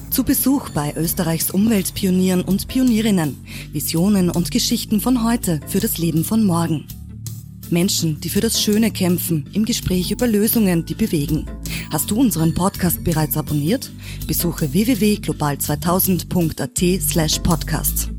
Zu 0.09 0.23
Besuch 0.23 0.69
bei 0.69 0.93
Österreichs 0.95 1.51
Umweltpionieren 1.51 2.41
und 2.41 2.67
Pionierinnen. 2.67 3.37
Visionen 3.71 4.29
und 4.29 4.51
Geschichten 4.51 4.99
von 4.99 5.23
heute 5.23 5.61
für 5.67 5.79
das 5.79 5.97
Leben 5.97 6.25
von 6.25 6.43
morgen. 6.43 6.85
Menschen, 7.69 8.19
die 8.19 8.29
für 8.29 8.41
das 8.41 8.61
Schöne 8.61 8.91
kämpfen, 8.91 9.49
im 9.53 9.63
Gespräch 9.65 10.11
über 10.11 10.27
Lösungen, 10.27 10.85
die 10.85 10.95
bewegen. 10.95 11.45
Hast 11.91 12.11
du 12.11 12.19
unseren 12.19 12.53
Podcast 12.53 13.01
bereits 13.03 13.37
abonniert? 13.37 13.91
Besuche 14.27 14.73
www.global2000.at 14.73 17.01
slash 17.01 17.39
podcast. 17.39 18.11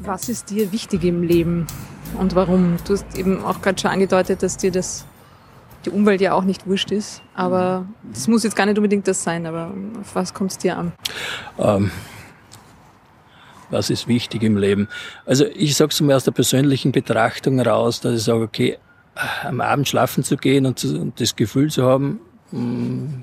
Was 0.00 0.28
ist 0.28 0.50
dir 0.50 0.72
wichtig 0.72 1.04
im 1.04 1.22
Leben 1.22 1.66
und 2.18 2.34
warum? 2.34 2.76
Du 2.86 2.94
hast 2.94 3.18
eben 3.18 3.44
auch 3.44 3.60
gerade 3.60 3.78
schon 3.78 3.90
angedeutet, 3.90 4.42
dass 4.42 4.56
dir 4.56 4.70
das 4.70 5.04
die 5.84 5.90
Umwelt 5.90 6.20
ja 6.20 6.34
auch 6.34 6.44
nicht 6.44 6.66
wurscht 6.66 6.90
ist, 6.90 7.22
aber 7.34 7.86
das 8.02 8.28
muss 8.28 8.44
jetzt 8.44 8.56
gar 8.56 8.66
nicht 8.66 8.76
unbedingt 8.76 9.08
das 9.08 9.22
sein, 9.22 9.46
aber 9.46 9.72
auf 10.00 10.14
was 10.14 10.34
kommt 10.34 10.50
es 10.50 10.58
dir 10.58 10.76
an? 10.76 10.92
Ähm, 11.58 11.90
was 13.70 13.88
ist 13.88 14.08
wichtig 14.08 14.42
im 14.42 14.56
Leben? 14.56 14.88
Also 15.24 15.46
ich 15.46 15.76
sage 15.76 15.90
es 15.92 16.00
mal 16.00 16.16
aus 16.16 16.24
der 16.24 16.32
persönlichen 16.32 16.92
Betrachtung 16.92 17.60
raus, 17.60 18.00
dass 18.00 18.14
ich 18.14 18.24
sage, 18.24 18.42
okay, 18.42 18.78
am 19.42 19.60
Abend 19.60 19.88
schlafen 19.88 20.24
zu 20.24 20.36
gehen 20.36 20.66
und, 20.66 20.78
zu, 20.78 21.00
und 21.00 21.20
das 21.20 21.36
Gefühl 21.36 21.70
zu 21.70 21.84
haben, 21.84 22.20
mm, 22.52 23.22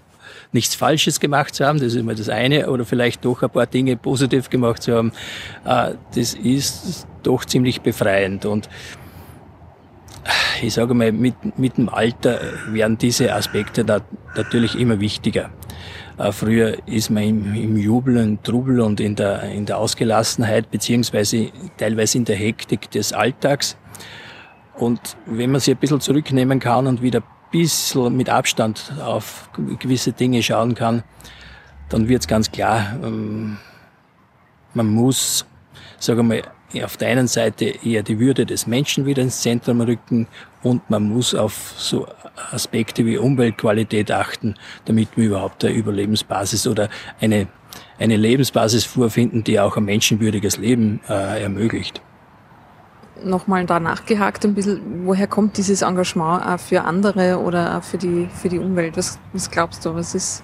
nichts 0.51 0.75
Falsches 0.75 1.19
gemacht 1.19 1.55
zu 1.55 1.65
haben, 1.65 1.79
das 1.79 1.89
ist 1.89 1.95
immer 1.95 2.15
das 2.15 2.29
eine, 2.29 2.69
oder 2.69 2.85
vielleicht 2.85 3.25
doch 3.25 3.43
ein 3.43 3.49
paar 3.49 3.65
Dinge 3.65 3.97
positiv 3.97 4.49
gemacht 4.49 4.81
zu 4.83 4.95
haben, 4.95 5.11
äh, 5.65 5.93
das 6.15 6.33
ist 6.33 7.07
doch 7.23 7.45
ziemlich 7.45 7.81
befreiend. 7.81 8.45
Und 8.45 8.69
ich 10.61 10.73
sage 10.73 10.93
mal, 10.93 11.11
mit, 11.11 11.57
mit 11.57 11.77
dem 11.77 11.89
Alter 11.89 12.39
werden 12.69 12.97
diese 12.97 13.33
Aspekte 13.33 13.85
da 13.85 14.01
natürlich 14.35 14.77
immer 14.77 14.99
wichtiger. 14.99 15.49
Äh, 16.17 16.31
früher 16.31 16.77
ist 16.87 17.09
man 17.09 17.23
im, 17.23 17.55
im 17.55 17.77
Jubel 17.77 18.17
und 18.17 18.43
Trubel 18.43 18.81
und 18.81 18.99
in 18.99 19.15
der, 19.15 19.43
in 19.43 19.65
der 19.65 19.77
Ausgelassenheit 19.77 20.71
beziehungsweise 20.71 21.51
teilweise 21.77 22.17
in 22.17 22.25
der 22.25 22.35
Hektik 22.35 22.89
des 22.91 23.13
Alltags. 23.13 23.77
Und 24.75 24.99
wenn 25.25 25.51
man 25.51 25.59
sich 25.59 25.75
ein 25.75 25.79
bisschen 25.79 26.01
zurücknehmen 26.01 26.59
kann 26.59 26.87
und 26.87 27.01
wieder 27.01 27.23
bisschen 27.51 28.15
mit 28.15 28.29
Abstand 28.29 28.93
auf 29.01 29.49
gewisse 29.79 30.11
Dinge 30.11 30.43
schauen 30.43 30.75
kann, 30.75 31.03
dann 31.89 32.07
wird 32.07 32.21
es 32.21 32.27
ganz 32.27 32.51
klar, 32.51 32.97
ähm, 33.03 33.57
man 34.73 34.87
muss, 34.87 35.45
sagen 35.97 36.29
wir 36.29 36.41
mal, 36.73 36.83
auf 36.83 36.97
der 36.97 37.07
einen 37.09 37.27
Seite 37.27 37.65
eher 37.65 38.03
die 38.03 38.19
Würde 38.19 38.45
des 38.45 38.67
Menschen 38.67 39.05
wieder 39.05 39.21
ins 39.21 39.41
Zentrum 39.41 39.79
rücken 39.79 40.27
und 40.63 40.89
man 40.89 41.03
muss 41.03 41.33
auf 41.33 41.73
so 41.77 42.07
Aspekte 42.51 43.05
wie 43.05 43.17
Umweltqualität 43.17 44.11
achten, 44.11 44.55
damit 44.85 45.09
wir 45.15 45.27
überhaupt 45.27 45.63
eine 45.63 45.73
Überlebensbasis 45.73 46.67
oder 46.67 46.89
eine, 47.21 47.47
eine 47.99 48.17
Lebensbasis 48.17 48.83
vorfinden, 48.83 49.45
die 49.45 49.59
auch 49.59 49.77
ein 49.77 49.85
menschenwürdiges 49.85 50.57
Leben 50.57 50.99
äh, 51.07 51.41
ermöglicht 51.41 52.01
nochmal 53.23 53.65
da 53.65 53.79
nachgehakt 53.79 54.45
ein 54.45 54.53
bisschen, 54.53 55.05
woher 55.05 55.27
kommt 55.27 55.57
dieses 55.57 55.81
Engagement 55.81 56.45
auch 56.45 56.59
für 56.59 56.83
andere 56.83 57.39
oder 57.39 57.77
auch 57.77 57.83
für 57.83 57.97
die, 57.97 58.27
für 58.33 58.49
die 58.49 58.59
Umwelt? 58.59 58.97
Was, 58.97 59.19
was 59.33 59.49
glaubst 59.51 59.85
du? 59.85 59.95
Was 59.95 60.15
ist, 60.15 60.43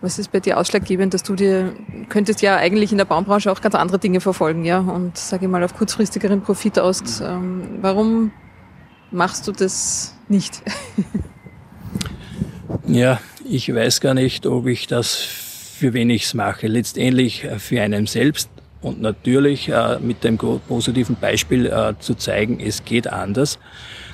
was 0.00 0.18
ist 0.18 0.32
bei 0.32 0.40
dir 0.40 0.58
ausschlaggebend, 0.58 1.14
dass 1.14 1.22
du 1.22 1.34
dir, 1.34 1.74
könntest 2.08 2.42
ja 2.42 2.56
eigentlich 2.56 2.92
in 2.92 2.98
der 2.98 3.04
Baumbranche 3.04 3.50
auch 3.50 3.60
ganz 3.60 3.74
andere 3.74 3.98
Dinge 3.98 4.20
verfolgen, 4.20 4.64
ja, 4.64 4.78
und 4.78 5.16
sage 5.16 5.46
ich 5.46 5.50
mal 5.50 5.62
auf 5.62 5.74
kurzfristigeren 5.74 6.42
Profit 6.42 6.78
aus. 6.78 7.20
Ähm, 7.20 7.78
warum 7.80 8.32
machst 9.10 9.46
du 9.46 9.52
das 9.52 10.16
nicht? 10.28 10.62
ja, 12.86 13.20
ich 13.48 13.72
weiß 13.72 14.00
gar 14.00 14.14
nicht, 14.14 14.46
ob 14.46 14.66
ich 14.66 14.86
das 14.86 15.14
für 15.14 15.92
wen 15.94 16.10
ich's 16.10 16.34
mache. 16.34 16.66
Letztendlich 16.66 17.46
für 17.58 17.82
einen 17.82 18.06
selbst 18.06 18.48
und 18.82 19.00
natürlich 19.00 19.68
äh, 19.68 19.98
mit 20.00 20.24
dem 20.24 20.36
positiven 20.36 21.16
Beispiel 21.16 21.66
äh, 21.66 21.94
zu 21.98 22.14
zeigen, 22.14 22.60
es 22.60 22.84
geht 22.84 23.06
anders. 23.06 23.58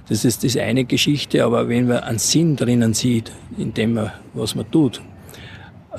Das 0.09 0.25
ist 0.25 0.45
das 0.45 0.57
eine 0.57 0.85
Geschichte, 0.85 1.45
aber 1.45 1.69
wenn 1.69 1.89
man 1.89 1.99
einen 1.99 2.19
Sinn 2.19 2.57
drinnen 2.57 2.95
sieht, 2.95 3.33
in 3.57 3.75
dem 3.75 3.95
man, 3.95 4.13
was 4.35 4.55
man 4.55 4.71
tut, 4.71 5.03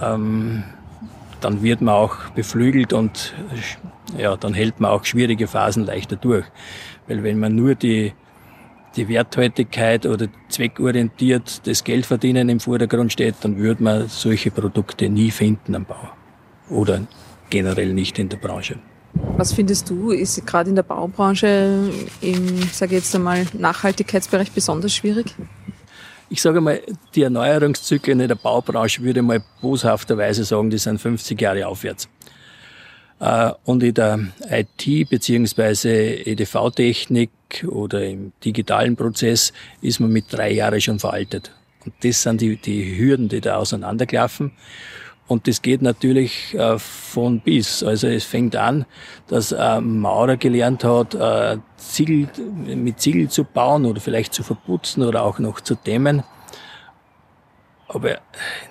ähm, 0.01 0.63
dann 1.41 1.63
wird 1.63 1.81
man 1.81 1.95
auch 1.95 2.15
beflügelt 2.35 2.93
und 2.93 3.33
ja, 4.17 4.35
dann 4.35 4.53
hält 4.53 4.79
man 4.79 4.91
auch 4.91 5.05
schwierige 5.05 5.47
Phasen 5.47 5.85
leichter 5.85 6.15
durch. 6.15 6.45
Weil 7.07 7.23
wenn 7.23 7.39
man 7.39 7.55
nur 7.55 7.75
die, 7.75 8.13
die 8.95 9.07
Werthaltigkeit 9.07 10.05
oder 10.05 10.27
zweckorientiert 10.49 11.67
das 11.67 11.83
Geldverdienen 11.83 12.49
im 12.49 12.59
Vordergrund 12.59 13.13
steht, 13.13 13.35
dann 13.41 13.57
würde 13.57 13.83
man 13.83 14.07
solche 14.07 14.51
Produkte 14.51 15.09
nie 15.09 15.31
finden 15.31 15.75
am 15.75 15.85
Bau. 15.85 16.09
Oder 16.69 17.01
generell 17.50 17.94
nicht 17.94 18.20
in 18.20 18.29
der 18.29 18.38
Branche. 18.38 18.77
Was 19.38 19.53
findest 19.53 19.89
du, 19.89 20.12
ist 20.12 20.46
gerade 20.46 20.70
in 20.70 20.75
der 20.75 20.84
Baubranche 20.84 21.91
im, 22.22 22.62
sage 22.72 22.96
ich 22.96 23.03
jetzt 23.03 23.15
einmal, 23.15 23.46
Nachhaltigkeitsbereich 23.53 24.51
besonders 24.51 24.94
schwierig? 24.94 25.36
Ich 26.29 26.41
sage 26.41 26.62
mal, 26.62 26.79
die 27.15 27.24
Erneuerungszyklen 27.24 28.20
in 28.20 28.27
der 28.27 28.36
Baubranche 28.36 29.01
würde 29.01 29.22
ich 29.22 29.25
mal 29.25 29.41
boshafterweise 29.62 30.44
sagen, 30.44 30.70
die 30.70 30.77
sind 30.77 31.01
50 31.01 31.41
Jahre 31.41 31.68
aufwärts. 31.68 32.08
Äh, 33.20 33.51
und 33.65 33.84
in 33.84 33.94
der 33.94 34.20
IT 34.50 35.10
beziehungsweise 35.10 35.89
EDV-Technik 35.89 37.32
oder 37.68 38.06
im 38.06 38.32
digitalen 38.46 38.96
Prozess 38.96 39.53
ist 39.82 40.00
man 40.00 40.12
mit 40.12 40.25
drei 40.29 40.51
Jahren 40.51 40.79
schon 40.79 41.00
veraltet. 41.00 41.51
Und 41.86 41.94
das 42.03 42.22
sind 42.22 42.41
die, 42.41 42.58
die 42.58 42.98
Hürden, 42.98 43.27
die 43.29 43.41
da 43.41 43.58
auseinanderklaffen. 43.58 44.51
Und 45.29 45.48
das 45.48 45.62
geht 45.62 45.83
natürlich 45.83 46.55
äh, 46.55 46.79
von 46.79 47.39
bis. 47.39 47.83
Also 47.83 48.07
es 48.07 48.25
fängt 48.25 48.55
an, 48.55 48.86
dass 49.27 49.53
ein 49.53 50.00
Maurer 50.00 50.38
gelernt 50.38 50.83
hat, 50.83 51.13
äh, 51.13 51.57
Ziegel, 51.77 52.27
mit 52.65 53.00
Ziegel 53.00 53.29
zu 53.29 53.43
bauen 53.43 53.86
oder 53.86 54.01
vielleicht 54.01 54.33
zu 54.33 54.41
verputzen 54.41 55.03
oder 55.03 55.24
auch 55.24 55.38
noch 55.38 55.62
zu 55.62 55.75
dämmen. 55.75 56.24
Aber 57.88 58.17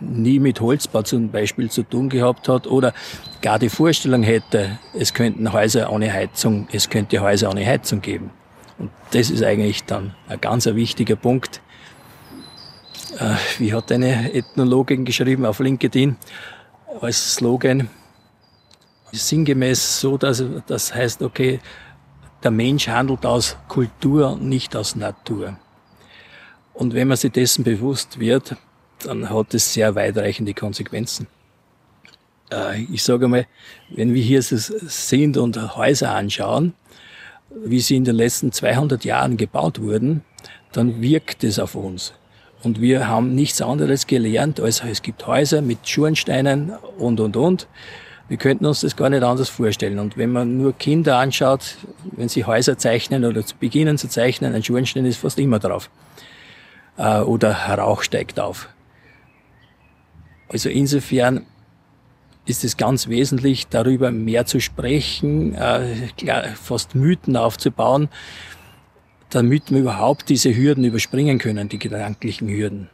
nie 0.01 0.41
mit 0.41 0.61
Holzbau 0.61 1.03
zum 1.03 1.31
Beispiel 1.31 1.71
zu 1.71 1.85
tun 1.85 2.09
gehabt 2.09 2.49
hat 2.49 2.67
oder 2.67 2.93
gar 3.41 3.61
die 3.61 3.69
Vorstellung 3.69 4.25
hätte, 4.25 4.81
es 4.95 5.15
könnten 5.15 5.53
Häuser 5.53 5.93
ohne 5.93 6.13
Heizung, 6.13 6.67
es 6.73 6.91
könnte 6.91 7.21
Häuser 7.21 7.51
ohne 7.51 7.65
Heizung 7.65 8.01
geben. 8.01 8.31
Und 8.79 8.91
das 9.13 9.31
ist 9.31 9.45
eigentlich 9.45 9.85
dann 9.85 10.15
ein 10.29 10.41
ganz 10.41 10.67
wichtiger 10.67 11.17
Punkt, 11.17 11.61
wie 13.59 13.73
hat 13.73 13.91
eine 13.91 14.33
Ethnologin 14.33 15.05
geschrieben 15.05 15.45
auf 15.45 15.59
LinkedIn 15.59 16.17
als 17.01 17.35
Slogan, 17.35 17.89
sinngemäß 19.13 20.01
so, 20.01 20.17
dass 20.17 20.43
das 20.67 20.95
heißt, 20.95 21.23
okay, 21.23 21.61
der 22.43 22.51
Mensch 22.51 22.89
handelt 22.89 23.27
aus 23.27 23.57
Kultur 23.69 24.33
und 24.33 24.45
nicht 24.45 24.77
aus 24.77 24.95
Natur. 24.95 25.59
Und 26.73 26.95
wenn 26.95 27.09
man 27.09 27.17
sich 27.17 27.33
dessen 27.33 27.65
bewusst 27.65 28.21
wird, 28.21 28.57
dann 29.01 29.29
hat 29.31 29.55
es 29.55 29.73
sehr 29.73 29.95
weitreichende 29.95 30.55
Konsequenzen. 30.55 31.27
Äh, 32.53 32.83
ich 32.83 33.03
sage 33.03 33.29
mal, 33.29 33.47
wenn 33.91 34.15
wir 34.15 34.23
hier 34.23 34.43
sind 34.43 35.37
und 35.37 35.77
Häuser 35.77 36.15
anschauen, 36.15 36.75
wie 37.51 37.81
sie 37.81 37.97
in 37.97 38.05
den 38.05 38.15
letzten 38.15 38.53
200 38.53 39.05
Jahren 39.05 39.37
gebaut 39.37 39.81
wurden, 39.81 40.23
dann 40.73 41.01
wirkt 41.01 41.45
es 41.45 41.59
auf 41.59 41.75
uns. 41.75 42.13
Und 42.63 42.81
wir 42.81 43.07
haben 43.07 43.35
nichts 43.35 43.63
anderes 43.63 44.07
gelernt, 44.07 44.61
als 44.61 44.83
es 44.83 45.03
gibt 45.03 45.27
Häuser 45.27 45.63
mit 45.63 45.89
Schornsteinen 45.89 46.73
und, 46.99 47.21
und, 47.21 47.37
und. 47.37 47.69
Wir 48.29 48.37
könnten 48.37 48.67
uns 48.67 48.81
das 48.81 48.97
gar 48.97 49.09
nicht 49.09 49.23
anders 49.23 49.49
vorstellen. 49.49 49.99
Und 49.99 50.17
wenn 50.19 50.33
man 50.33 50.59
nur 50.59 50.75
Kinder 50.75 51.17
anschaut, 51.19 51.77
wenn 52.13 52.29
sie 52.29 52.45
Häuser 52.45 52.77
zeichnen 52.77 53.25
oder 53.25 53.45
zu 53.47 53.57
beginnen 53.57 53.97
zu 53.97 54.09
zeichnen, 54.09 54.55
ein 54.55 54.63
Schornstein 54.63 55.07
ist 55.07 55.19
fast 55.19 55.39
immer 55.39 55.59
drauf. 55.59 55.89
Äh, 56.99 57.21
oder 57.21 57.53
Rauch 57.53 58.03
steigt 58.03 58.39
auf. 58.39 58.69
Also 60.49 60.69
insofern 60.69 61.47
ist 62.45 62.65
es 62.65 62.77
ganz 62.77 63.09
wesentlich, 63.09 63.69
darüber 63.69 64.11
mehr 64.11 64.47
zu 64.47 64.61
sprechen, 64.61 65.55
äh, 65.55 66.09
fast 66.55 66.95
Mythen 66.95 67.37
aufzubauen, 67.37 68.09
damit 69.31 69.71
wir 69.71 69.81
überhaupt 69.81 70.29
diese 70.29 70.55
Hürden 70.55 70.85
überspringen 70.85 71.39
können, 71.39 71.69
die 71.69 71.79
gedanklichen 71.79 72.49
Hürden. 72.49 72.89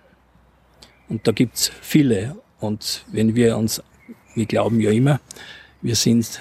Und 1.09 1.27
da 1.27 1.33
gibt's 1.33 1.71
viele. 1.81 2.37
Und 2.61 3.05
wenn 3.13 3.35
wir 3.35 3.57
uns, 3.57 3.83
wir 4.35 4.47
glauben 4.47 4.81
ja 4.81 4.91
immer, 4.91 5.21
wir 5.83 5.95
sind, 5.95 6.41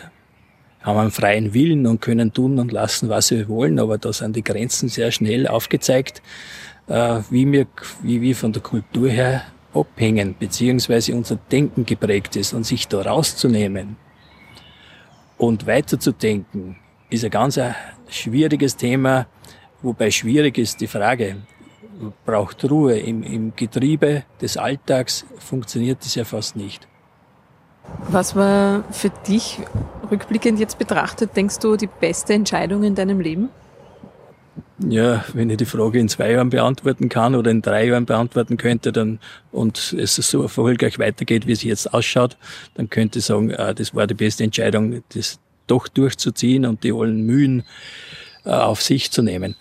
haben 0.81 0.97
einen 0.97 1.11
freien 1.11 1.53
Willen 1.53 1.85
und 1.85 2.01
können 2.01 2.33
tun 2.33 2.59
und 2.59 2.71
lassen, 2.71 3.09
was 3.09 3.31
wir 3.31 3.47
wollen, 3.49 3.79
aber 3.79 3.97
da 3.97 4.13
sind 4.13 4.35
die 4.35 4.43
Grenzen 4.43 4.89
sehr 4.89 5.11
schnell 5.11 5.47
aufgezeigt, 5.47 6.21
äh, 6.87 7.21
wie 7.29 7.51
wir, 7.51 7.67
wie 8.01 8.21
wir 8.21 8.35
von 8.35 8.53
der 8.53 8.61
Kultur 8.61 9.09
her 9.09 9.43
abhängen, 9.73 10.35
beziehungsweise 10.37 11.15
unser 11.15 11.35
Denken 11.35 11.85
geprägt 11.85 12.35
ist 12.35 12.53
und 12.53 12.65
sich 12.65 12.87
da 12.87 13.01
rauszunehmen 13.01 13.97
und 15.37 15.65
weiterzudenken, 15.67 16.77
ist 17.09 17.25
ein 17.25 17.31
ganz 17.31 17.59
schwieriges 18.09 18.77
Thema, 18.77 19.27
wobei 19.83 20.09
schwierig 20.09 20.57
ist 20.57 20.81
die 20.81 20.87
Frage, 20.87 21.37
braucht 22.25 22.63
Ruhe. 22.69 22.97
Im, 22.97 23.23
Im 23.23 23.55
Getriebe 23.55 24.23
des 24.41 24.57
Alltags 24.57 25.25
funktioniert 25.37 25.99
das 26.01 26.15
ja 26.15 26.25
fast 26.25 26.55
nicht. 26.55 26.87
Was 28.09 28.35
war 28.35 28.83
für 28.91 29.09
dich 29.27 29.59
rückblickend 30.09 30.59
jetzt 30.59 30.79
betrachtet, 30.79 31.35
denkst 31.35 31.59
du, 31.59 31.75
die 31.75 31.89
beste 31.99 32.33
Entscheidung 32.33 32.83
in 32.83 32.95
deinem 32.95 33.19
Leben? 33.19 33.49
Ja, 34.79 35.23
wenn 35.33 35.49
ich 35.49 35.57
die 35.57 35.65
Frage 35.65 35.99
in 35.99 36.09
zwei 36.09 36.31
Jahren 36.31 36.49
beantworten 36.49 37.07
kann 37.09 37.35
oder 37.35 37.51
in 37.51 37.61
drei 37.61 37.87
Jahren 37.87 38.05
beantworten 38.05 38.57
könnte, 38.57 38.91
dann 38.91 39.19
und 39.51 39.93
es 39.93 40.15
so 40.15 40.41
erfolgreich 40.41 40.99
weitergeht, 40.99 41.47
wie 41.47 41.51
es 41.51 41.63
jetzt 41.63 41.93
ausschaut, 41.93 42.37
dann 42.75 42.89
könnte 42.89 43.19
ich 43.19 43.25
sagen, 43.25 43.51
äh, 43.51 43.73
das 43.75 43.95
war 43.95 44.07
die 44.07 44.13
beste 44.13 44.43
Entscheidung, 44.43 45.03
das 45.13 45.39
doch 45.67 45.87
durchzuziehen 45.87 46.65
und 46.65 46.83
die 46.83 46.91
allen 46.91 47.25
Mühen 47.25 47.63
auf 48.51 48.81
sich 48.81 49.11
zu 49.11 49.21
nehmen. 49.21 49.55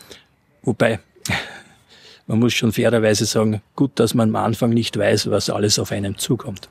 Wobei, 0.62 1.00
man 2.26 2.38
muss 2.38 2.54
schon 2.54 2.72
fairerweise 2.72 3.24
sagen, 3.26 3.62
gut, 3.76 3.92
dass 3.96 4.14
man 4.14 4.30
am 4.30 4.36
Anfang 4.36 4.70
nicht 4.70 4.98
weiß, 4.98 5.30
was 5.30 5.50
alles 5.50 5.78
auf 5.78 5.92
einem 5.92 6.18
zukommt. 6.18 6.68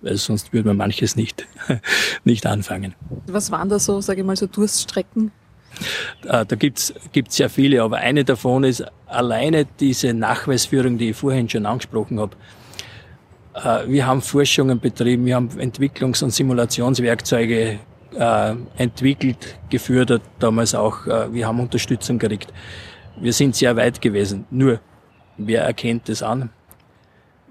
Weil 0.00 0.16
sonst 0.16 0.52
würde 0.52 0.68
man 0.68 0.76
manches 0.76 1.16
nicht, 1.16 1.46
nicht 2.24 2.44
anfangen. 2.46 2.94
Was 3.26 3.50
waren 3.50 3.68
da 3.68 3.78
so, 3.78 4.00
sage 4.00 4.20
ich 4.20 4.26
mal, 4.26 4.36
so 4.36 4.46
Durststrecken, 4.46 5.30
äh, 6.24 6.44
da 6.44 6.56
gibt's 6.56 6.92
gibt's 7.12 7.36
sehr 7.36 7.48
viele, 7.50 7.82
aber 7.82 7.98
eine 7.98 8.24
davon 8.24 8.64
ist 8.64 8.84
alleine 9.06 9.66
diese 9.80 10.14
Nachweisführung, 10.14 10.98
die 10.98 11.10
ich 11.10 11.16
vorhin 11.16 11.48
schon 11.48 11.66
angesprochen 11.66 12.20
habe. 12.20 12.36
Äh, 13.54 13.88
wir 13.90 14.06
haben 14.06 14.22
Forschungen 14.22 14.80
betrieben, 14.80 15.26
wir 15.26 15.36
haben 15.36 15.48
Entwicklungs- 15.58 16.22
und 16.22 16.30
Simulationswerkzeuge 16.30 17.78
äh, 18.18 18.54
entwickelt, 18.76 19.58
gefördert, 19.70 20.22
damals 20.38 20.74
auch. 20.74 21.06
Wir 21.32 21.46
haben 21.46 21.60
Unterstützung 21.60 22.18
gekriegt. 22.18 22.52
Wir 23.20 23.32
sind 23.32 23.54
sehr 23.54 23.76
weit 23.76 24.00
gewesen. 24.00 24.46
Nur, 24.50 24.80
wer 25.36 25.62
erkennt 25.62 26.08
das 26.08 26.22
an? 26.22 26.50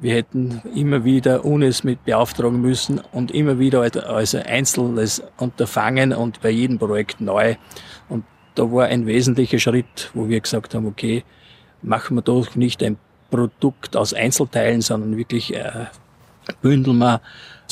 Wir 0.01 0.15
hätten 0.15 0.63
immer 0.73 1.03
wieder 1.03 1.45
UNES 1.45 1.83
mit 1.83 2.03
beauftragen 2.05 2.59
müssen 2.59 2.99
und 3.11 3.29
immer 3.29 3.59
wieder 3.59 3.81
als 4.07 4.33
einzelnes 4.33 5.21
Unterfangen 5.37 6.11
und 6.11 6.41
bei 6.41 6.49
jedem 6.49 6.79
Projekt 6.79 7.21
neu. 7.21 7.55
Und 8.09 8.25
da 8.55 8.71
war 8.71 8.85
ein 8.85 9.05
wesentlicher 9.05 9.59
Schritt, 9.59 10.09
wo 10.15 10.27
wir 10.27 10.39
gesagt 10.39 10.73
haben, 10.73 10.87
okay, 10.87 11.23
machen 11.83 12.17
wir 12.17 12.23
doch 12.23 12.55
nicht 12.55 12.81
ein 12.81 12.97
Produkt 13.29 13.95
aus 13.95 14.15
Einzelteilen, 14.15 14.81
sondern 14.81 15.17
wirklich 15.17 15.53
äh, 15.53 15.85
bündeln 16.63 16.97
wir 16.97 17.21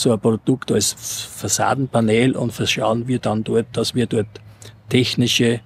so 0.01 0.11
ein 0.11 0.19
Produkt 0.19 0.71
als 0.71 0.93
Fassadenpanel 0.93 2.35
und 2.35 2.51
verschauen 2.51 3.07
wir 3.07 3.19
dann 3.19 3.43
dort, 3.43 3.67
dass 3.73 3.95
wir 3.95 4.05
dort 4.05 4.27
technische 4.89 5.61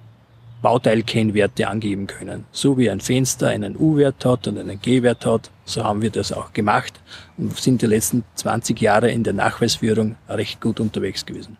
Bauteilkennwerte 0.64 1.68
angeben 1.68 2.06
können. 2.06 2.46
So 2.50 2.78
wie 2.78 2.90
ein 2.90 3.00
Fenster 3.00 3.48
einen 3.48 3.76
U-Wert 3.76 4.24
hat 4.24 4.48
und 4.48 4.58
einen 4.58 4.80
G-Wert 4.80 5.26
hat, 5.26 5.50
so 5.66 5.84
haben 5.84 6.00
wir 6.00 6.10
das 6.10 6.32
auch 6.32 6.54
gemacht 6.54 6.94
und 7.36 7.54
sind 7.58 7.82
die 7.82 7.86
letzten 7.86 8.24
20 8.36 8.80
Jahre 8.80 9.10
in 9.10 9.24
der 9.24 9.34
Nachweisführung 9.34 10.16
recht 10.26 10.62
gut 10.62 10.80
unterwegs 10.80 11.26
gewesen. 11.26 11.58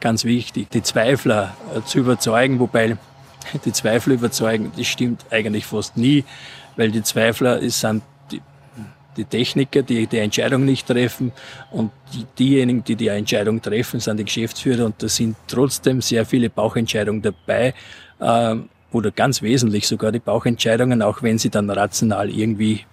Ganz 0.00 0.24
wichtig, 0.24 0.70
die 0.70 0.82
Zweifler 0.82 1.54
äh, 1.76 1.82
zu 1.82 1.98
überzeugen, 1.98 2.58
wobei 2.58 2.96
die 3.66 3.72
Zweifler 3.72 4.14
überzeugen, 4.14 4.72
das 4.76 4.86
stimmt 4.86 5.26
eigentlich 5.30 5.66
fast 5.66 5.98
nie, 5.98 6.24
weil 6.76 6.90
die 6.90 7.02
Zweifler 7.02 7.60
sind 7.68 8.02
die, 9.16 9.24
Techniker, 9.24 9.82
die 9.82 10.06
die 10.06 10.18
Entscheidung 10.18 10.64
nicht 10.64 10.86
treffen 10.86 11.32
und 11.70 11.90
die, 12.12 12.26
diejenigen, 12.38 12.84
die 12.84 12.96
die 12.96 13.08
Entscheidung 13.08 13.60
treffen, 13.60 14.00
sind 14.00 14.18
die 14.18 14.24
Geschäftsführer 14.24 14.86
und 14.86 15.02
da 15.02 15.08
sind 15.08 15.36
trotzdem 15.46 16.00
sehr 16.00 16.24
viele 16.24 16.50
Bauchentscheidungen 16.50 17.22
dabei, 17.22 17.74
äh, 18.20 18.56
oder 18.92 19.10
ganz 19.10 19.42
wesentlich 19.42 19.88
sogar 19.88 20.12
die 20.12 20.18
Bauchentscheidungen, 20.18 21.02
auch 21.02 21.22
wenn 21.22 21.38
sie 21.38 21.50
dann 21.50 21.70
rational 21.70 22.30
irgendwie 22.30 22.84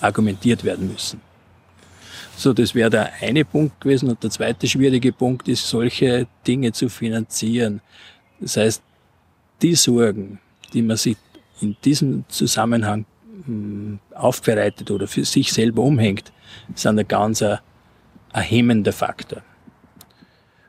argumentiert 0.00 0.64
werden 0.64 0.92
müssen. 0.92 1.20
So, 2.36 2.52
das 2.52 2.74
wäre 2.74 2.90
der 2.90 3.12
eine 3.22 3.44
Punkt 3.44 3.80
gewesen. 3.80 4.10
Und 4.10 4.22
der 4.22 4.30
zweite 4.30 4.68
schwierige 4.68 5.12
Punkt 5.12 5.48
ist, 5.48 5.66
solche 5.66 6.26
Dinge 6.46 6.72
zu 6.72 6.90
finanzieren. 6.90 7.80
Das 8.40 8.58
heißt, 8.58 8.82
die 9.62 9.74
Sorgen, 9.74 10.38
die 10.74 10.82
man 10.82 10.98
sich 10.98 11.16
in 11.62 11.76
diesem 11.82 12.24
Zusammenhang 12.28 13.06
aufbereitet 14.14 14.90
oder 14.90 15.06
für 15.06 15.24
sich 15.24 15.52
selber 15.52 15.82
umhängt, 15.82 16.32
sind 16.74 16.98
ein 16.98 17.08
ganz 17.08 17.42
ein, 17.42 17.58
hemmender 18.32 18.92
Faktor. 18.92 19.42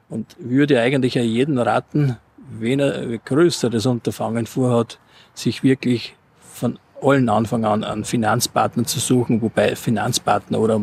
Und 0.09 0.35
würde 0.39 0.79
eigentlich 0.79 1.15
jeden 1.15 1.57
raten, 1.57 2.17
wenn 2.59 2.79
er 2.79 2.95
ein 3.01 3.19
größeres 3.23 3.85
Unterfangen 3.85 4.45
vorhat, 4.45 4.99
sich 5.33 5.63
wirklich 5.63 6.15
von 6.39 6.79
allen 7.01 7.29
Anfang 7.29 7.65
an 7.65 7.83
einen 7.83 8.05
Finanzpartner 8.05 8.85
zu 8.85 8.99
suchen, 8.99 9.41
wobei 9.41 9.75
Finanzpartner 9.75 10.59
oder 10.59 10.81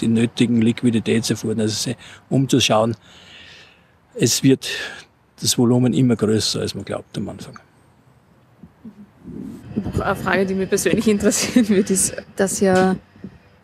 die 0.00 0.08
nötigen 0.08 0.62
Liquiditätserfuhren, 0.62 1.66
sich 1.68 1.96
umzuschauen. 2.28 2.96
Es 4.14 4.42
wird 4.42 4.68
das 5.40 5.58
Volumen 5.58 5.92
immer 5.92 6.16
größer, 6.16 6.60
als 6.60 6.74
man 6.74 6.84
glaubt 6.84 7.16
am 7.18 7.28
Anfang. 7.28 7.58
Eine 10.00 10.16
Frage, 10.16 10.46
die 10.46 10.54
mich 10.54 10.68
persönlich 10.68 11.06
interessieren 11.08 11.68
wird, 11.68 11.90
ist, 11.90 12.14
dass 12.36 12.60
ja 12.60 12.96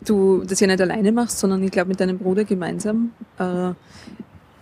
du 0.05 0.43
das 0.45 0.59
ja 0.59 0.67
nicht 0.67 0.81
alleine 0.81 1.11
machst, 1.11 1.39
sondern 1.39 1.61
ich 1.63 1.71
glaube 1.71 1.89
mit 1.89 1.99
deinem 1.99 2.17
Bruder 2.17 2.43
gemeinsam. 2.43 3.11
Äh, 3.37 3.71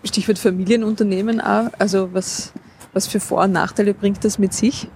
Stichwort 0.04 0.40
Familienunternehmen 0.40 1.42
auch. 1.42 1.70
Also 1.78 2.14
was, 2.14 2.52
was 2.94 3.08
für 3.08 3.20
Vor- 3.20 3.44
und 3.44 3.52
Nachteile 3.52 3.94
bringt 3.94 4.24
das 4.24 4.40
mit 4.40 4.54
sich? 4.54 4.88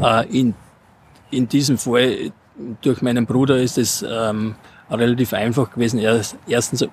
Äh, 0.00 0.26
in, 0.38 0.54
in 1.30 1.48
diesem 1.48 1.78
Fall 1.78 2.32
durch 2.80 3.02
meinen 3.02 3.26
Bruder 3.26 3.58
ist 3.58 3.78
es 3.78 4.04
ähm, 4.08 4.54
relativ 4.90 5.32
einfach 5.32 5.72
gewesen. 5.72 5.98
Er 5.98 6.16
ist 6.16 6.36
erstens 6.46 6.86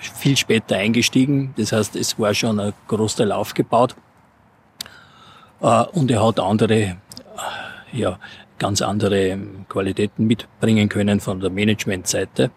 viel 0.00 0.36
später 0.36 0.76
eingestiegen, 0.76 1.54
das 1.56 1.72
heißt, 1.72 1.96
es 1.96 2.18
war 2.18 2.34
schon 2.34 2.58
ein 2.58 2.72
Großteil 2.88 3.32
aufgebaut. 3.32 3.94
Äh, 5.60 5.84
und 5.92 6.10
er 6.10 6.26
hat 6.26 6.40
andere, 6.40 6.96
ja, 7.96 8.18
ganz 8.58 8.82
andere 8.82 9.38
Qualitäten 9.68 10.26
mitbringen 10.26 10.88
können 10.88 11.20
von 11.20 11.40
der 11.40 11.50
Managementseite. 11.50 12.50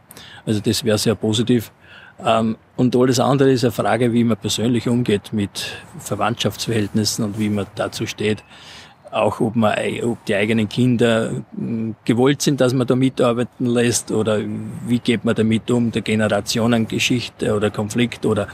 Also 0.45 0.59
das 0.59 0.83
wäre 0.83 0.97
sehr 0.97 1.15
positiv. 1.15 1.71
Ähm, 2.25 2.57
und 2.75 2.95
alles 2.95 3.19
andere 3.19 3.51
ist 3.51 3.63
eine 3.63 3.71
Frage, 3.71 4.13
wie 4.13 4.23
man 4.23 4.37
persönlich 4.37 4.87
umgeht 4.87 5.31
mit 5.33 5.77
Verwandtschaftsverhältnissen 5.99 7.25
und 7.25 7.39
wie 7.39 7.49
man 7.49 7.65
dazu 7.75 8.05
steht. 8.05 8.43
Auch 9.11 9.39
ob 9.39 9.55
man, 9.55 9.73
ob 10.03 10.23
die 10.25 10.35
eigenen 10.35 10.69
Kinder 10.69 11.31
hm, 11.55 11.95
gewollt 12.05 12.41
sind, 12.41 12.61
dass 12.61 12.73
man 12.73 12.85
da 12.85 12.95
mitarbeiten 12.95 13.65
lässt 13.65 14.11
oder 14.11 14.39
wie 14.85 14.99
geht 14.99 15.25
man 15.25 15.35
damit 15.35 15.71
um, 15.71 15.91
der 15.91 16.03
Generationengeschichte 16.03 17.55
oder 17.55 17.71
Konflikt 17.71 18.25
oder 18.25 18.47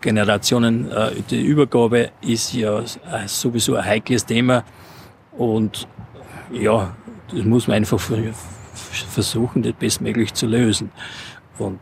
Generationen, 0.00 0.90
äh, 0.90 1.10
die 1.28 1.42
Übergabe 1.42 2.10
ist 2.20 2.54
ja 2.54 2.82
sowieso 3.26 3.74
ein 3.74 3.84
heikles 3.84 4.24
Thema 4.24 4.64
und 5.36 5.86
ja, 6.52 6.96
das 7.30 7.44
muss 7.44 7.66
man 7.66 7.76
einfach 7.76 8.00
versuchen, 9.10 9.62
das 9.62 9.72
bestmöglich 9.74 10.34
zu 10.34 10.46
lösen. 10.46 10.90
Und 11.58 11.80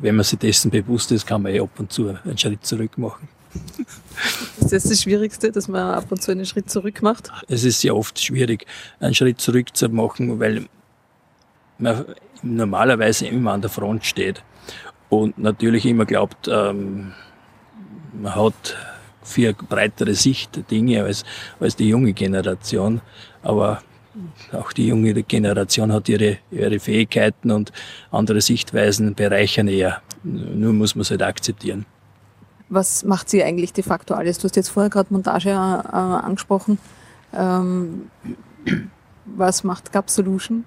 wenn 0.00 0.16
man 0.16 0.24
sich 0.24 0.38
dessen 0.38 0.70
bewusst 0.70 1.12
ist, 1.12 1.26
kann 1.26 1.42
man 1.42 1.52
eh 1.52 1.60
ab 1.60 1.70
und 1.78 1.92
zu 1.92 2.08
einen 2.08 2.38
Schritt 2.38 2.64
zurück 2.64 2.98
machen. 2.98 3.28
Ist 4.60 4.72
das 4.72 4.84
das 4.84 5.02
Schwierigste, 5.02 5.52
dass 5.52 5.68
man 5.68 5.94
ab 5.94 6.06
und 6.10 6.22
zu 6.22 6.32
einen 6.32 6.44
Schritt 6.44 6.70
zurück 6.70 7.02
macht? 7.02 7.30
Es 7.48 7.64
ist 7.64 7.80
sehr 7.80 7.96
oft 7.96 8.18
schwierig, 8.18 8.66
einen 9.00 9.14
Schritt 9.14 9.40
zurück 9.40 9.74
zu 9.74 9.88
machen, 9.88 10.40
weil 10.40 10.66
man 11.78 12.04
normalerweise 12.42 13.26
immer 13.26 13.52
an 13.52 13.60
der 13.60 13.70
Front 13.70 14.04
steht 14.04 14.42
und 15.08 15.38
natürlich 15.38 15.86
immer 15.86 16.04
glaubt, 16.04 16.48
ähm, 16.48 17.12
man 18.12 18.34
hat 18.34 18.76
viel 19.26 19.52
breitere 19.54 20.14
Sicht 20.14 20.56
der 20.56 20.62
Dinge 20.62 21.02
als, 21.02 21.24
als 21.60 21.76
die 21.76 21.88
junge 21.88 22.12
Generation. 22.12 23.00
Aber 23.42 23.82
auch 24.52 24.72
die 24.72 24.86
junge 24.86 25.12
Generation 25.22 25.92
hat 25.92 26.08
ihre, 26.08 26.38
ihre 26.50 26.78
Fähigkeiten 26.78 27.50
und 27.50 27.72
andere 28.10 28.40
Sichtweisen 28.40 29.14
bereichern 29.14 29.68
eher. 29.68 30.00
Nur 30.22 30.72
muss 30.72 30.94
man 30.94 31.02
es 31.02 31.10
halt 31.10 31.22
akzeptieren. 31.22 31.84
Was 32.68 33.04
macht 33.04 33.28
sie 33.28 33.44
eigentlich 33.44 33.72
de 33.72 33.84
facto 33.84 34.14
alles? 34.14 34.38
Du 34.38 34.44
hast 34.44 34.56
jetzt 34.56 34.70
vorher 34.70 34.90
gerade 34.90 35.12
Montage 35.12 35.50
äh, 35.50 35.52
angesprochen. 35.54 36.78
Ähm, 37.32 38.10
was 39.24 39.62
macht 39.62 39.92
Gap 39.92 40.10
Solution? 40.10 40.64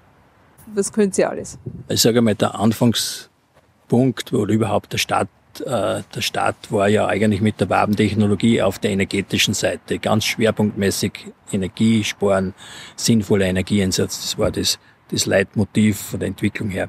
Was 0.74 0.92
können 0.92 1.12
sie 1.12 1.24
alles? 1.24 1.58
Ich 1.88 2.00
sage 2.00 2.22
mal, 2.22 2.34
der 2.34 2.54
Anfangspunkt, 2.58 4.32
wo 4.32 4.44
überhaupt 4.46 4.92
der 4.92 4.98
Start 4.98 5.28
äh, 5.66 6.02
der 6.14 6.20
Start 6.20 6.70
war 6.70 6.88
ja 6.88 7.06
eigentlich 7.06 7.40
mit 7.40 7.60
der 7.60 7.68
Wabentechnologie 7.70 8.62
auf 8.62 8.78
der 8.78 8.90
energetischen 8.90 9.54
Seite. 9.54 9.98
Ganz 9.98 10.24
schwerpunktmäßig 10.24 11.32
Energie 11.52 12.04
sparen, 12.04 12.54
sinnvoller 12.96 13.46
Energieinsatz. 13.46 14.20
Das 14.22 14.38
war 14.38 14.50
das, 14.50 14.78
das 15.10 15.26
Leitmotiv 15.26 15.98
von 15.98 16.20
der 16.20 16.28
Entwicklung 16.28 16.70
her. 16.70 16.88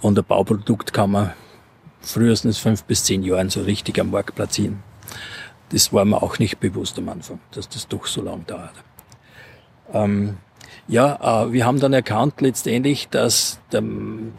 Und 0.00 0.18
ein 0.18 0.24
Bauprodukt 0.24 0.92
kann 0.92 1.12
man 1.12 1.32
frühestens 2.00 2.58
fünf 2.58 2.84
bis 2.84 3.04
zehn 3.04 3.22
Jahren 3.22 3.50
so 3.50 3.62
richtig 3.62 3.98
am 3.98 4.10
Markt 4.10 4.34
platzieren. 4.34 4.82
Das 5.70 5.92
war 5.92 6.04
mir 6.04 6.22
auch 6.22 6.38
nicht 6.38 6.60
bewusst 6.60 6.98
am 6.98 7.08
Anfang, 7.08 7.40
dass 7.52 7.68
das 7.68 7.88
doch 7.88 8.06
so 8.06 8.22
lang 8.22 8.46
dauert. 8.46 8.74
Ähm, 9.92 10.38
ja, 10.86 11.44
äh, 11.44 11.52
wir 11.52 11.64
haben 11.64 11.80
dann 11.80 11.92
erkannt 11.92 12.40
letztendlich, 12.40 13.08
dass, 13.08 13.58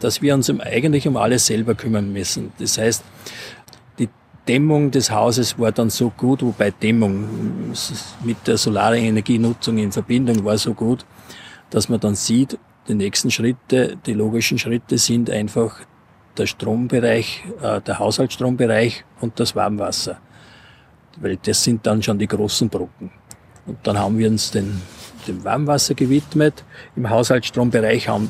dass 0.00 0.22
wir 0.22 0.34
uns 0.34 0.48
eigentlich 0.48 1.08
um 1.08 1.16
alles 1.16 1.46
selber 1.46 1.74
kümmern 1.74 2.12
müssen. 2.12 2.52
Das 2.58 2.78
heißt, 2.78 3.02
die 3.98 4.08
Dämmung 4.46 4.90
des 4.90 5.10
Hauses 5.10 5.58
war 5.58 5.72
dann 5.72 5.90
so 5.90 6.10
gut, 6.10 6.42
wobei 6.42 6.70
Dämmung 6.70 7.72
mit 8.22 8.46
der 8.46 8.58
Solarenergienutzung 8.58 9.78
in 9.78 9.92
Verbindung 9.92 10.44
war 10.44 10.58
so 10.58 10.74
gut, 10.74 11.04
dass 11.70 11.88
man 11.88 12.00
dann 12.00 12.14
sieht, 12.14 12.58
die 12.88 12.94
nächsten 12.94 13.32
Schritte, 13.32 13.96
die 14.06 14.12
logischen 14.12 14.58
Schritte 14.58 14.98
sind 14.98 15.28
einfach 15.28 15.80
der 16.38 16.46
Strombereich, 16.46 17.44
äh, 17.60 17.80
der 17.80 17.98
Haushaltsstrombereich 17.98 19.04
und 19.20 19.40
das 19.40 19.56
Warmwasser. 19.56 20.18
Weil 21.16 21.38
das 21.38 21.64
sind 21.64 21.86
dann 21.86 22.02
schon 22.02 22.18
die 22.18 22.28
großen 22.28 22.68
Brocken. 22.68 23.10
Und 23.66 23.78
dann 23.82 23.98
haben 23.98 24.18
wir 24.18 24.28
uns 24.28 24.50
den 24.52 24.80
dem 25.28 25.44
Warmwasser 25.44 25.94
gewidmet. 25.94 26.64
Im 26.96 27.10
Haushaltsstrombereich 27.10 28.08
haben, 28.08 28.28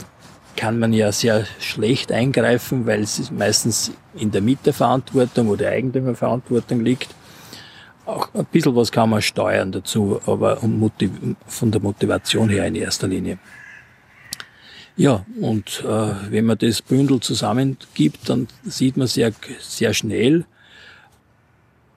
kann 0.57 0.79
man 0.79 0.93
ja 0.93 1.13
sehr 1.13 1.45
schlecht 1.61 2.11
eingreifen, 2.11 2.87
weil 2.87 3.03
es 3.03 3.31
meistens 3.31 3.93
in 4.15 4.31
der 4.31 4.41
Mieterverantwortung 4.41 5.49
oder 5.49 5.69
Eigentümerverantwortung 5.69 6.81
liegt. 6.81 7.15
Auch 8.07 8.33
ein 8.35 8.47
bisschen 8.47 8.75
was 8.75 8.91
kann 8.93 9.11
man 9.11 9.21
steuern 9.21 9.73
dazu, 9.73 10.21
aber 10.27 10.59
von 11.47 11.71
der 11.71 11.81
Motivation 11.81 12.49
her 12.49 12.67
in 12.67 12.75
erster 12.75 13.09
Linie. 13.09 13.39
Ja, 14.97 15.27
und 15.41 15.85
äh, 15.85 16.31
wenn 16.31 16.47
man 16.47 16.57
das 16.57 16.81
Bündel 16.81 17.21
zusammengibt, 17.21 18.29
dann 18.31 18.49
sieht 18.65 18.97
man 18.97 19.07
sehr, 19.09 19.33
sehr 19.61 19.93
schnell, 19.93 20.47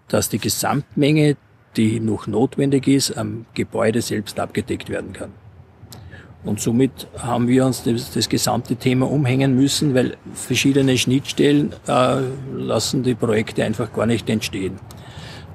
dass 0.10 0.28
die 0.28 0.40
Gesamtmenge 0.40 1.38
die 1.76 2.00
noch 2.00 2.28
notwendig 2.28 2.88
ist, 2.88 3.18
am 3.18 3.46
Gebäude 3.54 4.02
selbst 4.02 4.40
abgedeckt 4.40 4.90
werden 4.90 5.14
kann. 5.14 5.32
Und 6.44 6.62
somit 6.62 7.08
haben 7.18 7.48
wir 7.48 7.66
uns 7.66 7.84
das, 7.84 8.12
das 8.12 8.30
gesamte 8.30 8.78
Thema 8.78 9.10
umhängen 9.12 9.56
müssen, 9.56 9.94
weil 9.94 10.16
verschiedene 10.34 10.98
Schnittstellen 10.98 11.74
äh, 11.88 12.22
lassen 12.54 13.04
die 13.04 13.16
Projekte 13.16 13.66
einfach 13.66 13.92
gar 13.92 14.06
nicht 14.06 14.30
entstehen. 14.30 14.80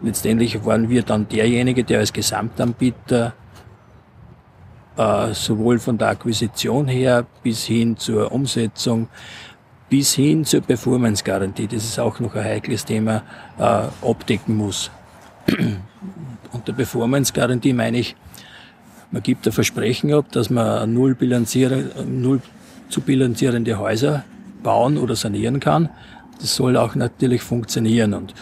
Letztendlich 0.02 0.62
waren 0.66 0.90
wir 0.90 1.02
dann 1.02 1.26
derjenige, 1.28 1.84
der 1.84 2.00
als 2.00 2.12
Gesamtanbieter 2.12 3.32
äh, 4.98 5.32
sowohl 5.32 5.78
von 5.78 5.96
der 5.96 6.08
Akquisition 6.08 6.86
her 6.86 7.24
bis 7.42 7.64
hin 7.64 7.96
zur 7.96 8.30
Umsetzung, 8.30 9.08
bis 9.88 10.14
hin 10.14 10.44
zur 10.44 10.60
Performance-Garantie, 10.60 11.66
das 11.66 11.84
ist 11.84 11.98
auch 11.98 12.20
noch 12.20 12.34
ein 12.34 12.44
heikles 12.44 12.84
Thema, 12.84 13.22
äh, 13.58 14.06
abdecken 14.06 14.56
muss. 14.56 14.90
Unter 16.52 16.72
Performance-Garantie 16.72 17.72
meine 17.72 17.98
ich, 17.98 18.16
man 19.10 19.22
gibt 19.22 19.46
ein 19.46 19.52
Versprechen 19.52 20.12
ab, 20.12 20.26
dass 20.32 20.50
man 20.50 20.92
null, 20.92 21.16
null 22.06 22.40
zu 22.88 23.00
bilanzierende 23.00 23.78
Häuser 23.78 24.24
bauen 24.62 24.98
oder 24.98 25.14
sanieren 25.16 25.60
kann. 25.60 25.88
Das 26.40 26.56
soll 26.56 26.76
auch 26.76 26.94
natürlich 26.94 27.42
funktionieren 27.42 28.14
und 28.14 28.34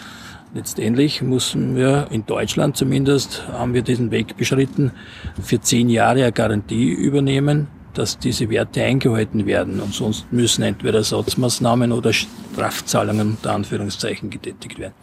letztendlich 0.54 1.22
müssen 1.22 1.76
wir 1.76 2.08
in 2.10 2.24
Deutschland 2.26 2.76
zumindest, 2.76 3.46
haben 3.48 3.74
wir 3.74 3.82
diesen 3.82 4.10
Weg 4.10 4.36
beschritten, 4.36 4.92
für 5.42 5.60
zehn 5.60 5.88
Jahre 5.88 6.22
eine 6.22 6.32
Garantie 6.32 6.90
übernehmen, 6.90 7.68
dass 7.94 8.18
diese 8.18 8.48
Werte 8.48 8.82
eingehalten 8.82 9.46
werden 9.46 9.80
und 9.80 9.92
sonst 9.92 10.32
müssen 10.32 10.62
entweder 10.62 10.98
Ersatzmaßnahmen 10.98 11.92
oder 11.92 12.12
Strafzahlungen 12.12 13.32
unter 13.32 13.52
Anführungszeichen 13.52 14.30
getätigt 14.30 14.78
werden. 14.78 14.94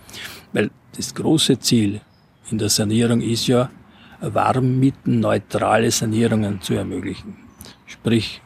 Weil 0.54 0.72
das 0.96 1.14
große 1.14 1.60
Ziel 1.60 2.02
in 2.50 2.58
der 2.58 2.70
Sanierung 2.70 3.22
ist 3.22 3.48
ja, 3.48 3.70
warmmietenneutrale 4.22 5.92
Sanierungen 5.92 6.62
zu 6.62 6.74
ermöglichen. 6.74 7.38
Sprich, 7.86 8.42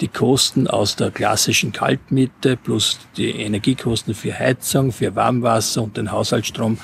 die 0.00 0.08
Kosten 0.08 0.68
aus 0.68 0.96
der 0.96 1.10
klassischen 1.10 1.72
Kaltmiete 1.72 2.56
plus 2.56 2.98
die 3.16 3.30
Energiekosten 3.30 4.14
für 4.14 4.38
Heizung, 4.38 4.92
für 4.92 5.16
Warmwasser 5.16 5.82
und 5.82 5.96
den 5.96 6.12
Haushaltsstrom 6.12 6.78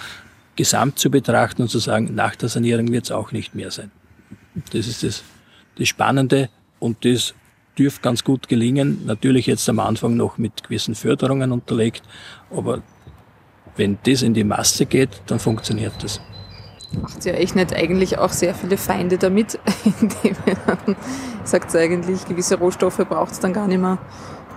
gesamt 0.57 0.99
zu 0.99 1.11
betrachten 1.11 1.63
und 1.63 1.69
zu 1.69 1.79
sagen, 1.79 2.15
nach 2.15 2.37
der 2.37 2.49
Sanierung 2.49 2.91
wird 2.91 3.05
es 3.05 3.13
auch 3.13 3.33
nicht 3.33 3.55
mehr 3.55 3.71
sein. 3.71 3.91
Das 4.73 4.87
ist 4.87 5.03
das, 5.03 5.23
das 5.77 5.89
Spannende 5.89 6.49
und 6.79 7.05
das 7.05 7.35
dürfte 7.77 8.03
ganz 8.03 8.25
gut 8.25 8.49
gelingen. 8.49 9.05
Natürlich 9.05 9.47
jetzt 9.47 9.69
am 9.69 9.81
Anfang 9.81 10.17
noch 10.17 10.39
mit 10.39 10.65
gewissen 10.65 10.95
Förderungen 10.95 11.53
unterlegt, 11.53 12.03
aber 12.51 12.83
wenn 13.77 13.99
das 14.05 14.23
in 14.23 14.35
die 14.35 14.45
Masse 14.45 14.87
geht, 14.87 15.23
dann 15.27 15.39
funktioniert 15.39 15.95
das. 16.03 16.21
Macht 17.01 17.25
ja 17.25 17.33
echt 17.33 17.57
nicht 17.57 17.75
eigentlich 17.75 18.19
auch 18.19 18.31
sehr 18.31 18.55
viele 18.55 18.77
Feinde 18.77 19.19
damit, 19.19 19.59
indem 19.85 20.37
man 20.67 20.97
sagt 21.45 21.75
eigentlich, 21.75 22.25
gewisse 22.25 22.57
Rohstoffe 22.59 23.05
braucht 23.09 23.33
es 23.33 23.41
dann 23.41 23.53
gar 23.53 23.67
nicht 23.67 23.81
mehr. 23.81 23.99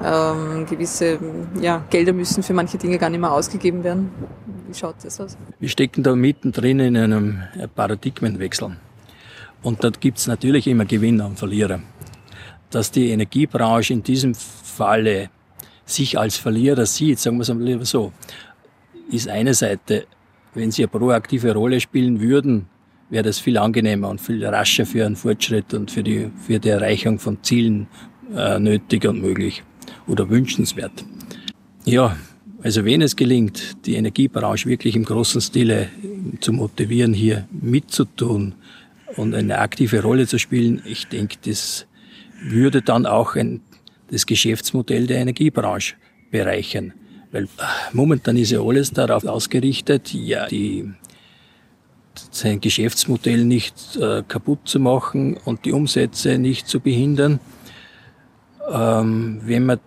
Ähm, 0.03 0.67
gewisse 0.67 1.17
ja, 1.59 1.83
Gelder 1.89 2.13
müssen 2.13 2.43
für 2.43 2.53
manche 2.53 2.77
Dinge 2.77 2.99
gar 2.99 3.09
nicht 3.09 3.19
mehr 3.19 3.31
ausgegeben 3.31 3.83
werden. 3.83 4.11
Wie 4.67 4.73
schaut 4.73 4.95
das 5.01 5.19
aus? 5.19 5.35
Wir 5.59 5.69
stecken 5.69 6.03
da 6.03 6.15
mittendrin 6.15 6.79
in 6.79 6.95
einem 6.95 7.43
Paradigmenwechsel. 7.75 8.77
Und 9.63 9.83
da 9.83 9.89
gibt 9.89 10.19
es 10.19 10.27
natürlich 10.27 10.67
immer 10.67 10.85
Gewinner 10.85 11.25
und 11.25 11.39
Verlierer. 11.39 11.79
Dass 12.69 12.91
die 12.91 13.09
Energiebranche 13.09 13.93
in 13.93 14.03
diesem 14.03 14.35
Falle 14.35 15.29
sich 15.85 16.19
als 16.19 16.37
Verlierer 16.37 16.85
sieht, 16.85 17.19
sagen 17.19 17.37
wir 17.37 17.41
es 17.41 17.53
mal 17.53 17.85
so, 17.85 18.11
ist 19.11 19.27
eine 19.27 19.53
Seite. 19.53 20.05
Wenn 20.53 20.71
sie 20.71 20.83
eine 20.83 20.89
proaktive 20.89 21.53
Rolle 21.53 21.79
spielen 21.79 22.19
würden, 22.19 22.67
wäre 23.09 23.23
das 23.23 23.39
viel 23.39 23.57
angenehmer 23.57 24.09
und 24.09 24.19
viel 24.19 24.45
rascher 24.45 24.85
für 24.85 25.05
einen 25.05 25.15
Fortschritt 25.15 25.73
und 25.73 25.91
für 25.91 26.03
die, 26.03 26.29
für 26.45 26.59
die 26.59 26.69
Erreichung 26.69 27.19
von 27.19 27.41
Zielen 27.43 27.87
äh, 28.35 28.59
nötig 28.59 29.05
und 29.05 29.21
möglich 29.21 29.63
oder 30.07 30.29
wünschenswert. 30.29 31.05
Ja, 31.85 32.17
also 32.61 32.83
wenn 32.83 33.01
es 33.01 33.15
gelingt, 33.15 33.85
die 33.85 33.95
Energiebranche 33.95 34.67
wirklich 34.67 34.95
im 34.95 35.05
großen 35.05 35.41
Stile 35.41 35.89
zu 36.41 36.51
motivieren, 36.51 37.13
hier 37.13 37.47
mitzutun 37.51 38.55
und 39.15 39.33
eine 39.35 39.59
aktive 39.59 40.01
Rolle 40.01 40.27
zu 40.27 40.37
spielen, 40.37 40.81
ich 40.85 41.07
denke, 41.07 41.37
das 41.45 41.85
würde 42.41 42.81
dann 42.81 43.05
auch 43.05 43.35
ein, 43.35 43.61
das 44.09 44.25
Geschäftsmodell 44.25 45.07
der 45.07 45.19
Energiebranche 45.19 45.95
bereichern. 46.31 46.93
Weil 47.31 47.47
momentan 47.93 48.37
ist 48.37 48.51
ja 48.51 48.61
alles 48.61 48.91
darauf 48.91 49.25
ausgerichtet, 49.25 50.13
ja, 50.13 50.47
die, 50.47 50.91
sein 52.31 52.61
Geschäftsmodell 52.61 53.43
nicht 53.43 53.97
äh, 53.97 54.23
kaputt 54.27 54.59
zu 54.65 54.79
machen 54.79 55.37
und 55.45 55.65
die 55.65 55.71
Umsätze 55.71 56.37
nicht 56.37 56.67
zu 56.67 56.79
behindern. 56.79 57.39
Ähm, 58.71 59.41
wenn 59.43 59.65
man 59.65 59.79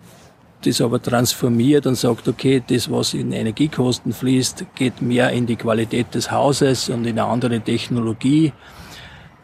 das 0.63 0.81
aber 0.81 1.01
transformiert 1.01 1.87
und 1.87 1.95
sagt, 1.95 2.27
okay, 2.27 2.61
das, 2.65 2.89
was 2.91 3.13
in 3.13 3.31
Energiekosten 3.31 4.13
fließt, 4.13 4.65
geht 4.75 5.01
mehr 5.01 5.31
in 5.31 5.47
die 5.47 5.55
Qualität 5.55 6.13
des 6.13 6.31
Hauses 6.31 6.89
und 6.89 7.05
in 7.05 7.19
eine 7.19 7.25
andere 7.25 7.59
Technologie. 7.59 8.53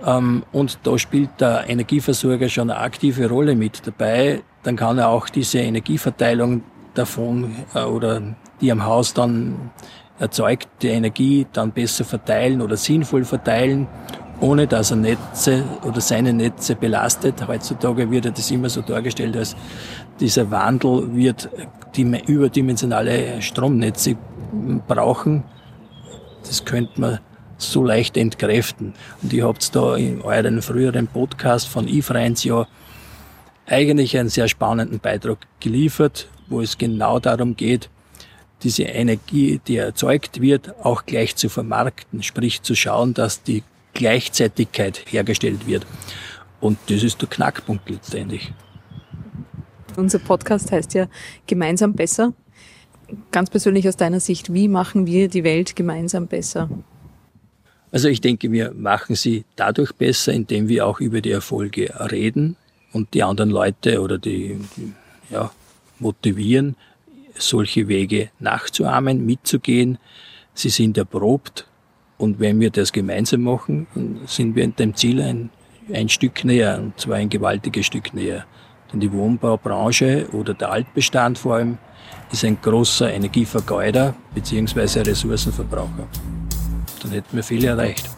Ähm, 0.06 0.44
und 0.52 0.80
da 0.84 0.98
spielt 0.98 1.30
der 1.40 1.68
Energieversorger 1.68 2.50
schon 2.50 2.70
eine 2.70 2.80
aktive 2.80 3.28
Rolle 3.28 3.56
mit 3.56 3.86
dabei. 3.86 4.44
Dann 4.64 4.76
kann 4.76 5.00
er 5.00 5.10
auch 5.10 5.30
diese 5.30 5.60
Energieverteilung 5.60 6.62
davon 6.98 7.56
äh, 7.74 7.84
oder 7.84 8.22
die 8.62 8.72
am 8.72 8.86
Haus 8.86 9.14
dann 9.14 9.72
erzeugte 10.20 10.88
Energie 10.88 11.46
dann 11.54 11.72
besser 11.72 12.04
verteilen 12.04 12.62
oder 12.62 12.76
sinnvoll 12.76 13.24
verteilen, 13.24 13.88
ohne 14.40 14.68
dass 14.68 14.92
er 14.92 14.98
Netze 14.98 15.64
oder 15.84 16.02
seine 16.02 16.34
Netze 16.34 16.76
belastet. 16.76 17.48
Heutzutage 17.48 18.10
wird 18.10 18.26
das 18.26 18.52
immer 18.52 18.70
so 18.70 18.82
dargestellt, 18.82 19.36
als 19.38 19.56
dieser 20.20 20.50
Wandel 20.50 21.16
wird 21.16 21.50
die 21.96 22.04
überdimensionale 22.26 23.42
Stromnetze 23.42 24.16
brauchen. 24.88 25.44
Das 26.44 26.66
könnte 26.66 27.00
man 27.00 27.20
so 27.58 27.84
leicht 27.84 28.18
entkräften. 28.18 28.94
Und 29.22 29.34
ihr 29.34 29.48
habt 29.48 29.76
da 29.76 29.96
in 29.96 30.22
euren 30.22 30.62
früheren 30.62 31.08
Podcast 31.08 31.68
von 31.68 31.88
Ifreins 31.88 32.44
ja 32.44 32.68
eigentlich 33.66 34.18
einen 34.18 34.30
sehr 34.30 34.48
spannenden 34.48 35.00
Beitrag 35.00 35.40
geliefert, 35.60 36.28
wo 36.50 36.62
es 36.62 36.78
genau 36.78 37.20
darum 37.20 37.56
geht, 37.56 37.90
diese 38.64 38.84
Energie, 38.84 39.60
die 39.68 39.78
erzeugt 39.78 40.42
wird, 40.42 40.74
auch 40.84 41.06
gleich 41.06 41.36
zu 41.36 41.50
vermarkten, 41.50 42.24
sprich 42.24 42.62
zu 42.64 42.76
schauen, 42.76 43.14
dass 43.14 43.44
die 43.44 43.64
Gleichzeitigkeit 43.94 45.04
hergestellt 45.08 45.68
wird. 45.68 45.86
Und 46.60 46.78
das 46.88 47.04
ist 47.04 47.22
der 47.22 47.30
Knackpunkt 47.30 47.90
letztendlich. 47.90 48.52
Unser 49.96 50.20
Podcast 50.20 50.72
heißt 50.72 50.94
ja 50.94 51.08
Gemeinsam 51.46 51.94
besser. 51.94 52.34
Ganz 53.32 53.50
persönlich 53.50 53.88
aus 53.88 53.96
deiner 53.96 54.20
Sicht, 54.20 54.54
wie 54.54 54.68
machen 54.68 55.08
wir 55.08 55.28
die 55.30 55.44
Welt 55.44 55.76
gemeinsam 55.76 56.28
besser? 56.28 56.70
Also 57.92 58.10
ich 58.10 58.20
denke, 58.22 58.52
wir 58.52 58.74
machen 58.74 59.16
sie 59.16 59.46
dadurch 59.56 59.94
besser, 59.94 60.34
indem 60.34 60.68
wir 60.68 60.86
auch 60.86 61.00
über 61.00 61.22
die 61.22 61.32
Erfolge 61.32 61.94
reden 62.12 62.58
und 62.92 63.14
die 63.14 63.24
anderen 63.24 63.50
Leute 63.50 64.02
oder 64.02 64.18
die, 64.18 64.60
die 64.76 64.94
ja, 65.30 65.52
motivieren, 66.00 66.76
solche 67.36 67.88
Wege 67.88 68.30
nachzuahmen, 68.40 69.26
mitzugehen. 69.26 69.98
Sie 70.54 70.70
sind 70.70 70.98
erprobt 70.98 71.68
und 72.18 72.40
wenn 72.40 72.60
wir 72.60 72.72
das 72.72 72.92
gemeinsam 72.92 73.42
machen, 73.42 73.88
sind 74.26 74.56
wir 74.56 74.68
dem 74.68 74.96
Ziel 74.96 75.22
ein, 75.22 75.50
ein 75.94 76.10
Stück 76.10 76.44
näher, 76.44 76.80
und 76.82 77.00
zwar 77.00 77.18
ein 77.18 77.30
gewaltiges 77.30 77.86
Stück 77.86 78.14
näher. 78.14 78.46
Denn 78.92 79.00
die 79.00 79.12
Wohnbaubranche 79.12 80.28
oder 80.32 80.54
der 80.54 80.72
Altbestand 80.72 81.38
vor 81.38 81.56
allem 81.56 81.78
ist 82.32 82.44
ein 82.44 82.58
großer 82.62 83.14
Energievergeuder 83.14 84.16
bzw. 84.34 85.02
Ressourcenverbraucher. 85.02 86.08
Dann 87.02 87.12
hätten 87.12 87.36
wir 87.36 87.44
viel 87.44 87.64
erreicht. 87.66 88.10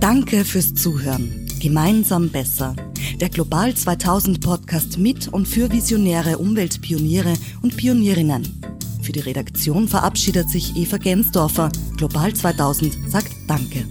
Danke 0.00 0.44
fürs 0.44 0.74
Zuhören. 0.74 1.39
Gemeinsam 1.60 2.30
besser. 2.30 2.74
Der 3.20 3.28
Global 3.28 3.72
2000 3.74 4.40
Podcast 4.40 4.96
mit 4.98 5.28
und 5.28 5.46
für 5.46 5.70
visionäre 5.70 6.38
Umweltpioniere 6.38 7.34
und 7.62 7.76
Pionierinnen. 7.76 8.60
Für 9.02 9.12
die 9.12 9.20
Redaktion 9.20 9.86
verabschiedet 9.86 10.48
sich 10.48 10.74
Eva 10.76 10.96
Gensdorfer. 10.96 11.70
Global 11.96 12.32
2000 12.32 13.10
sagt 13.10 13.32
Danke. 13.46 13.84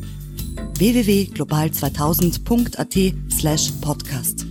www.global2000.at 0.80 3.14
slash 3.32 3.72
podcast. 3.82 4.49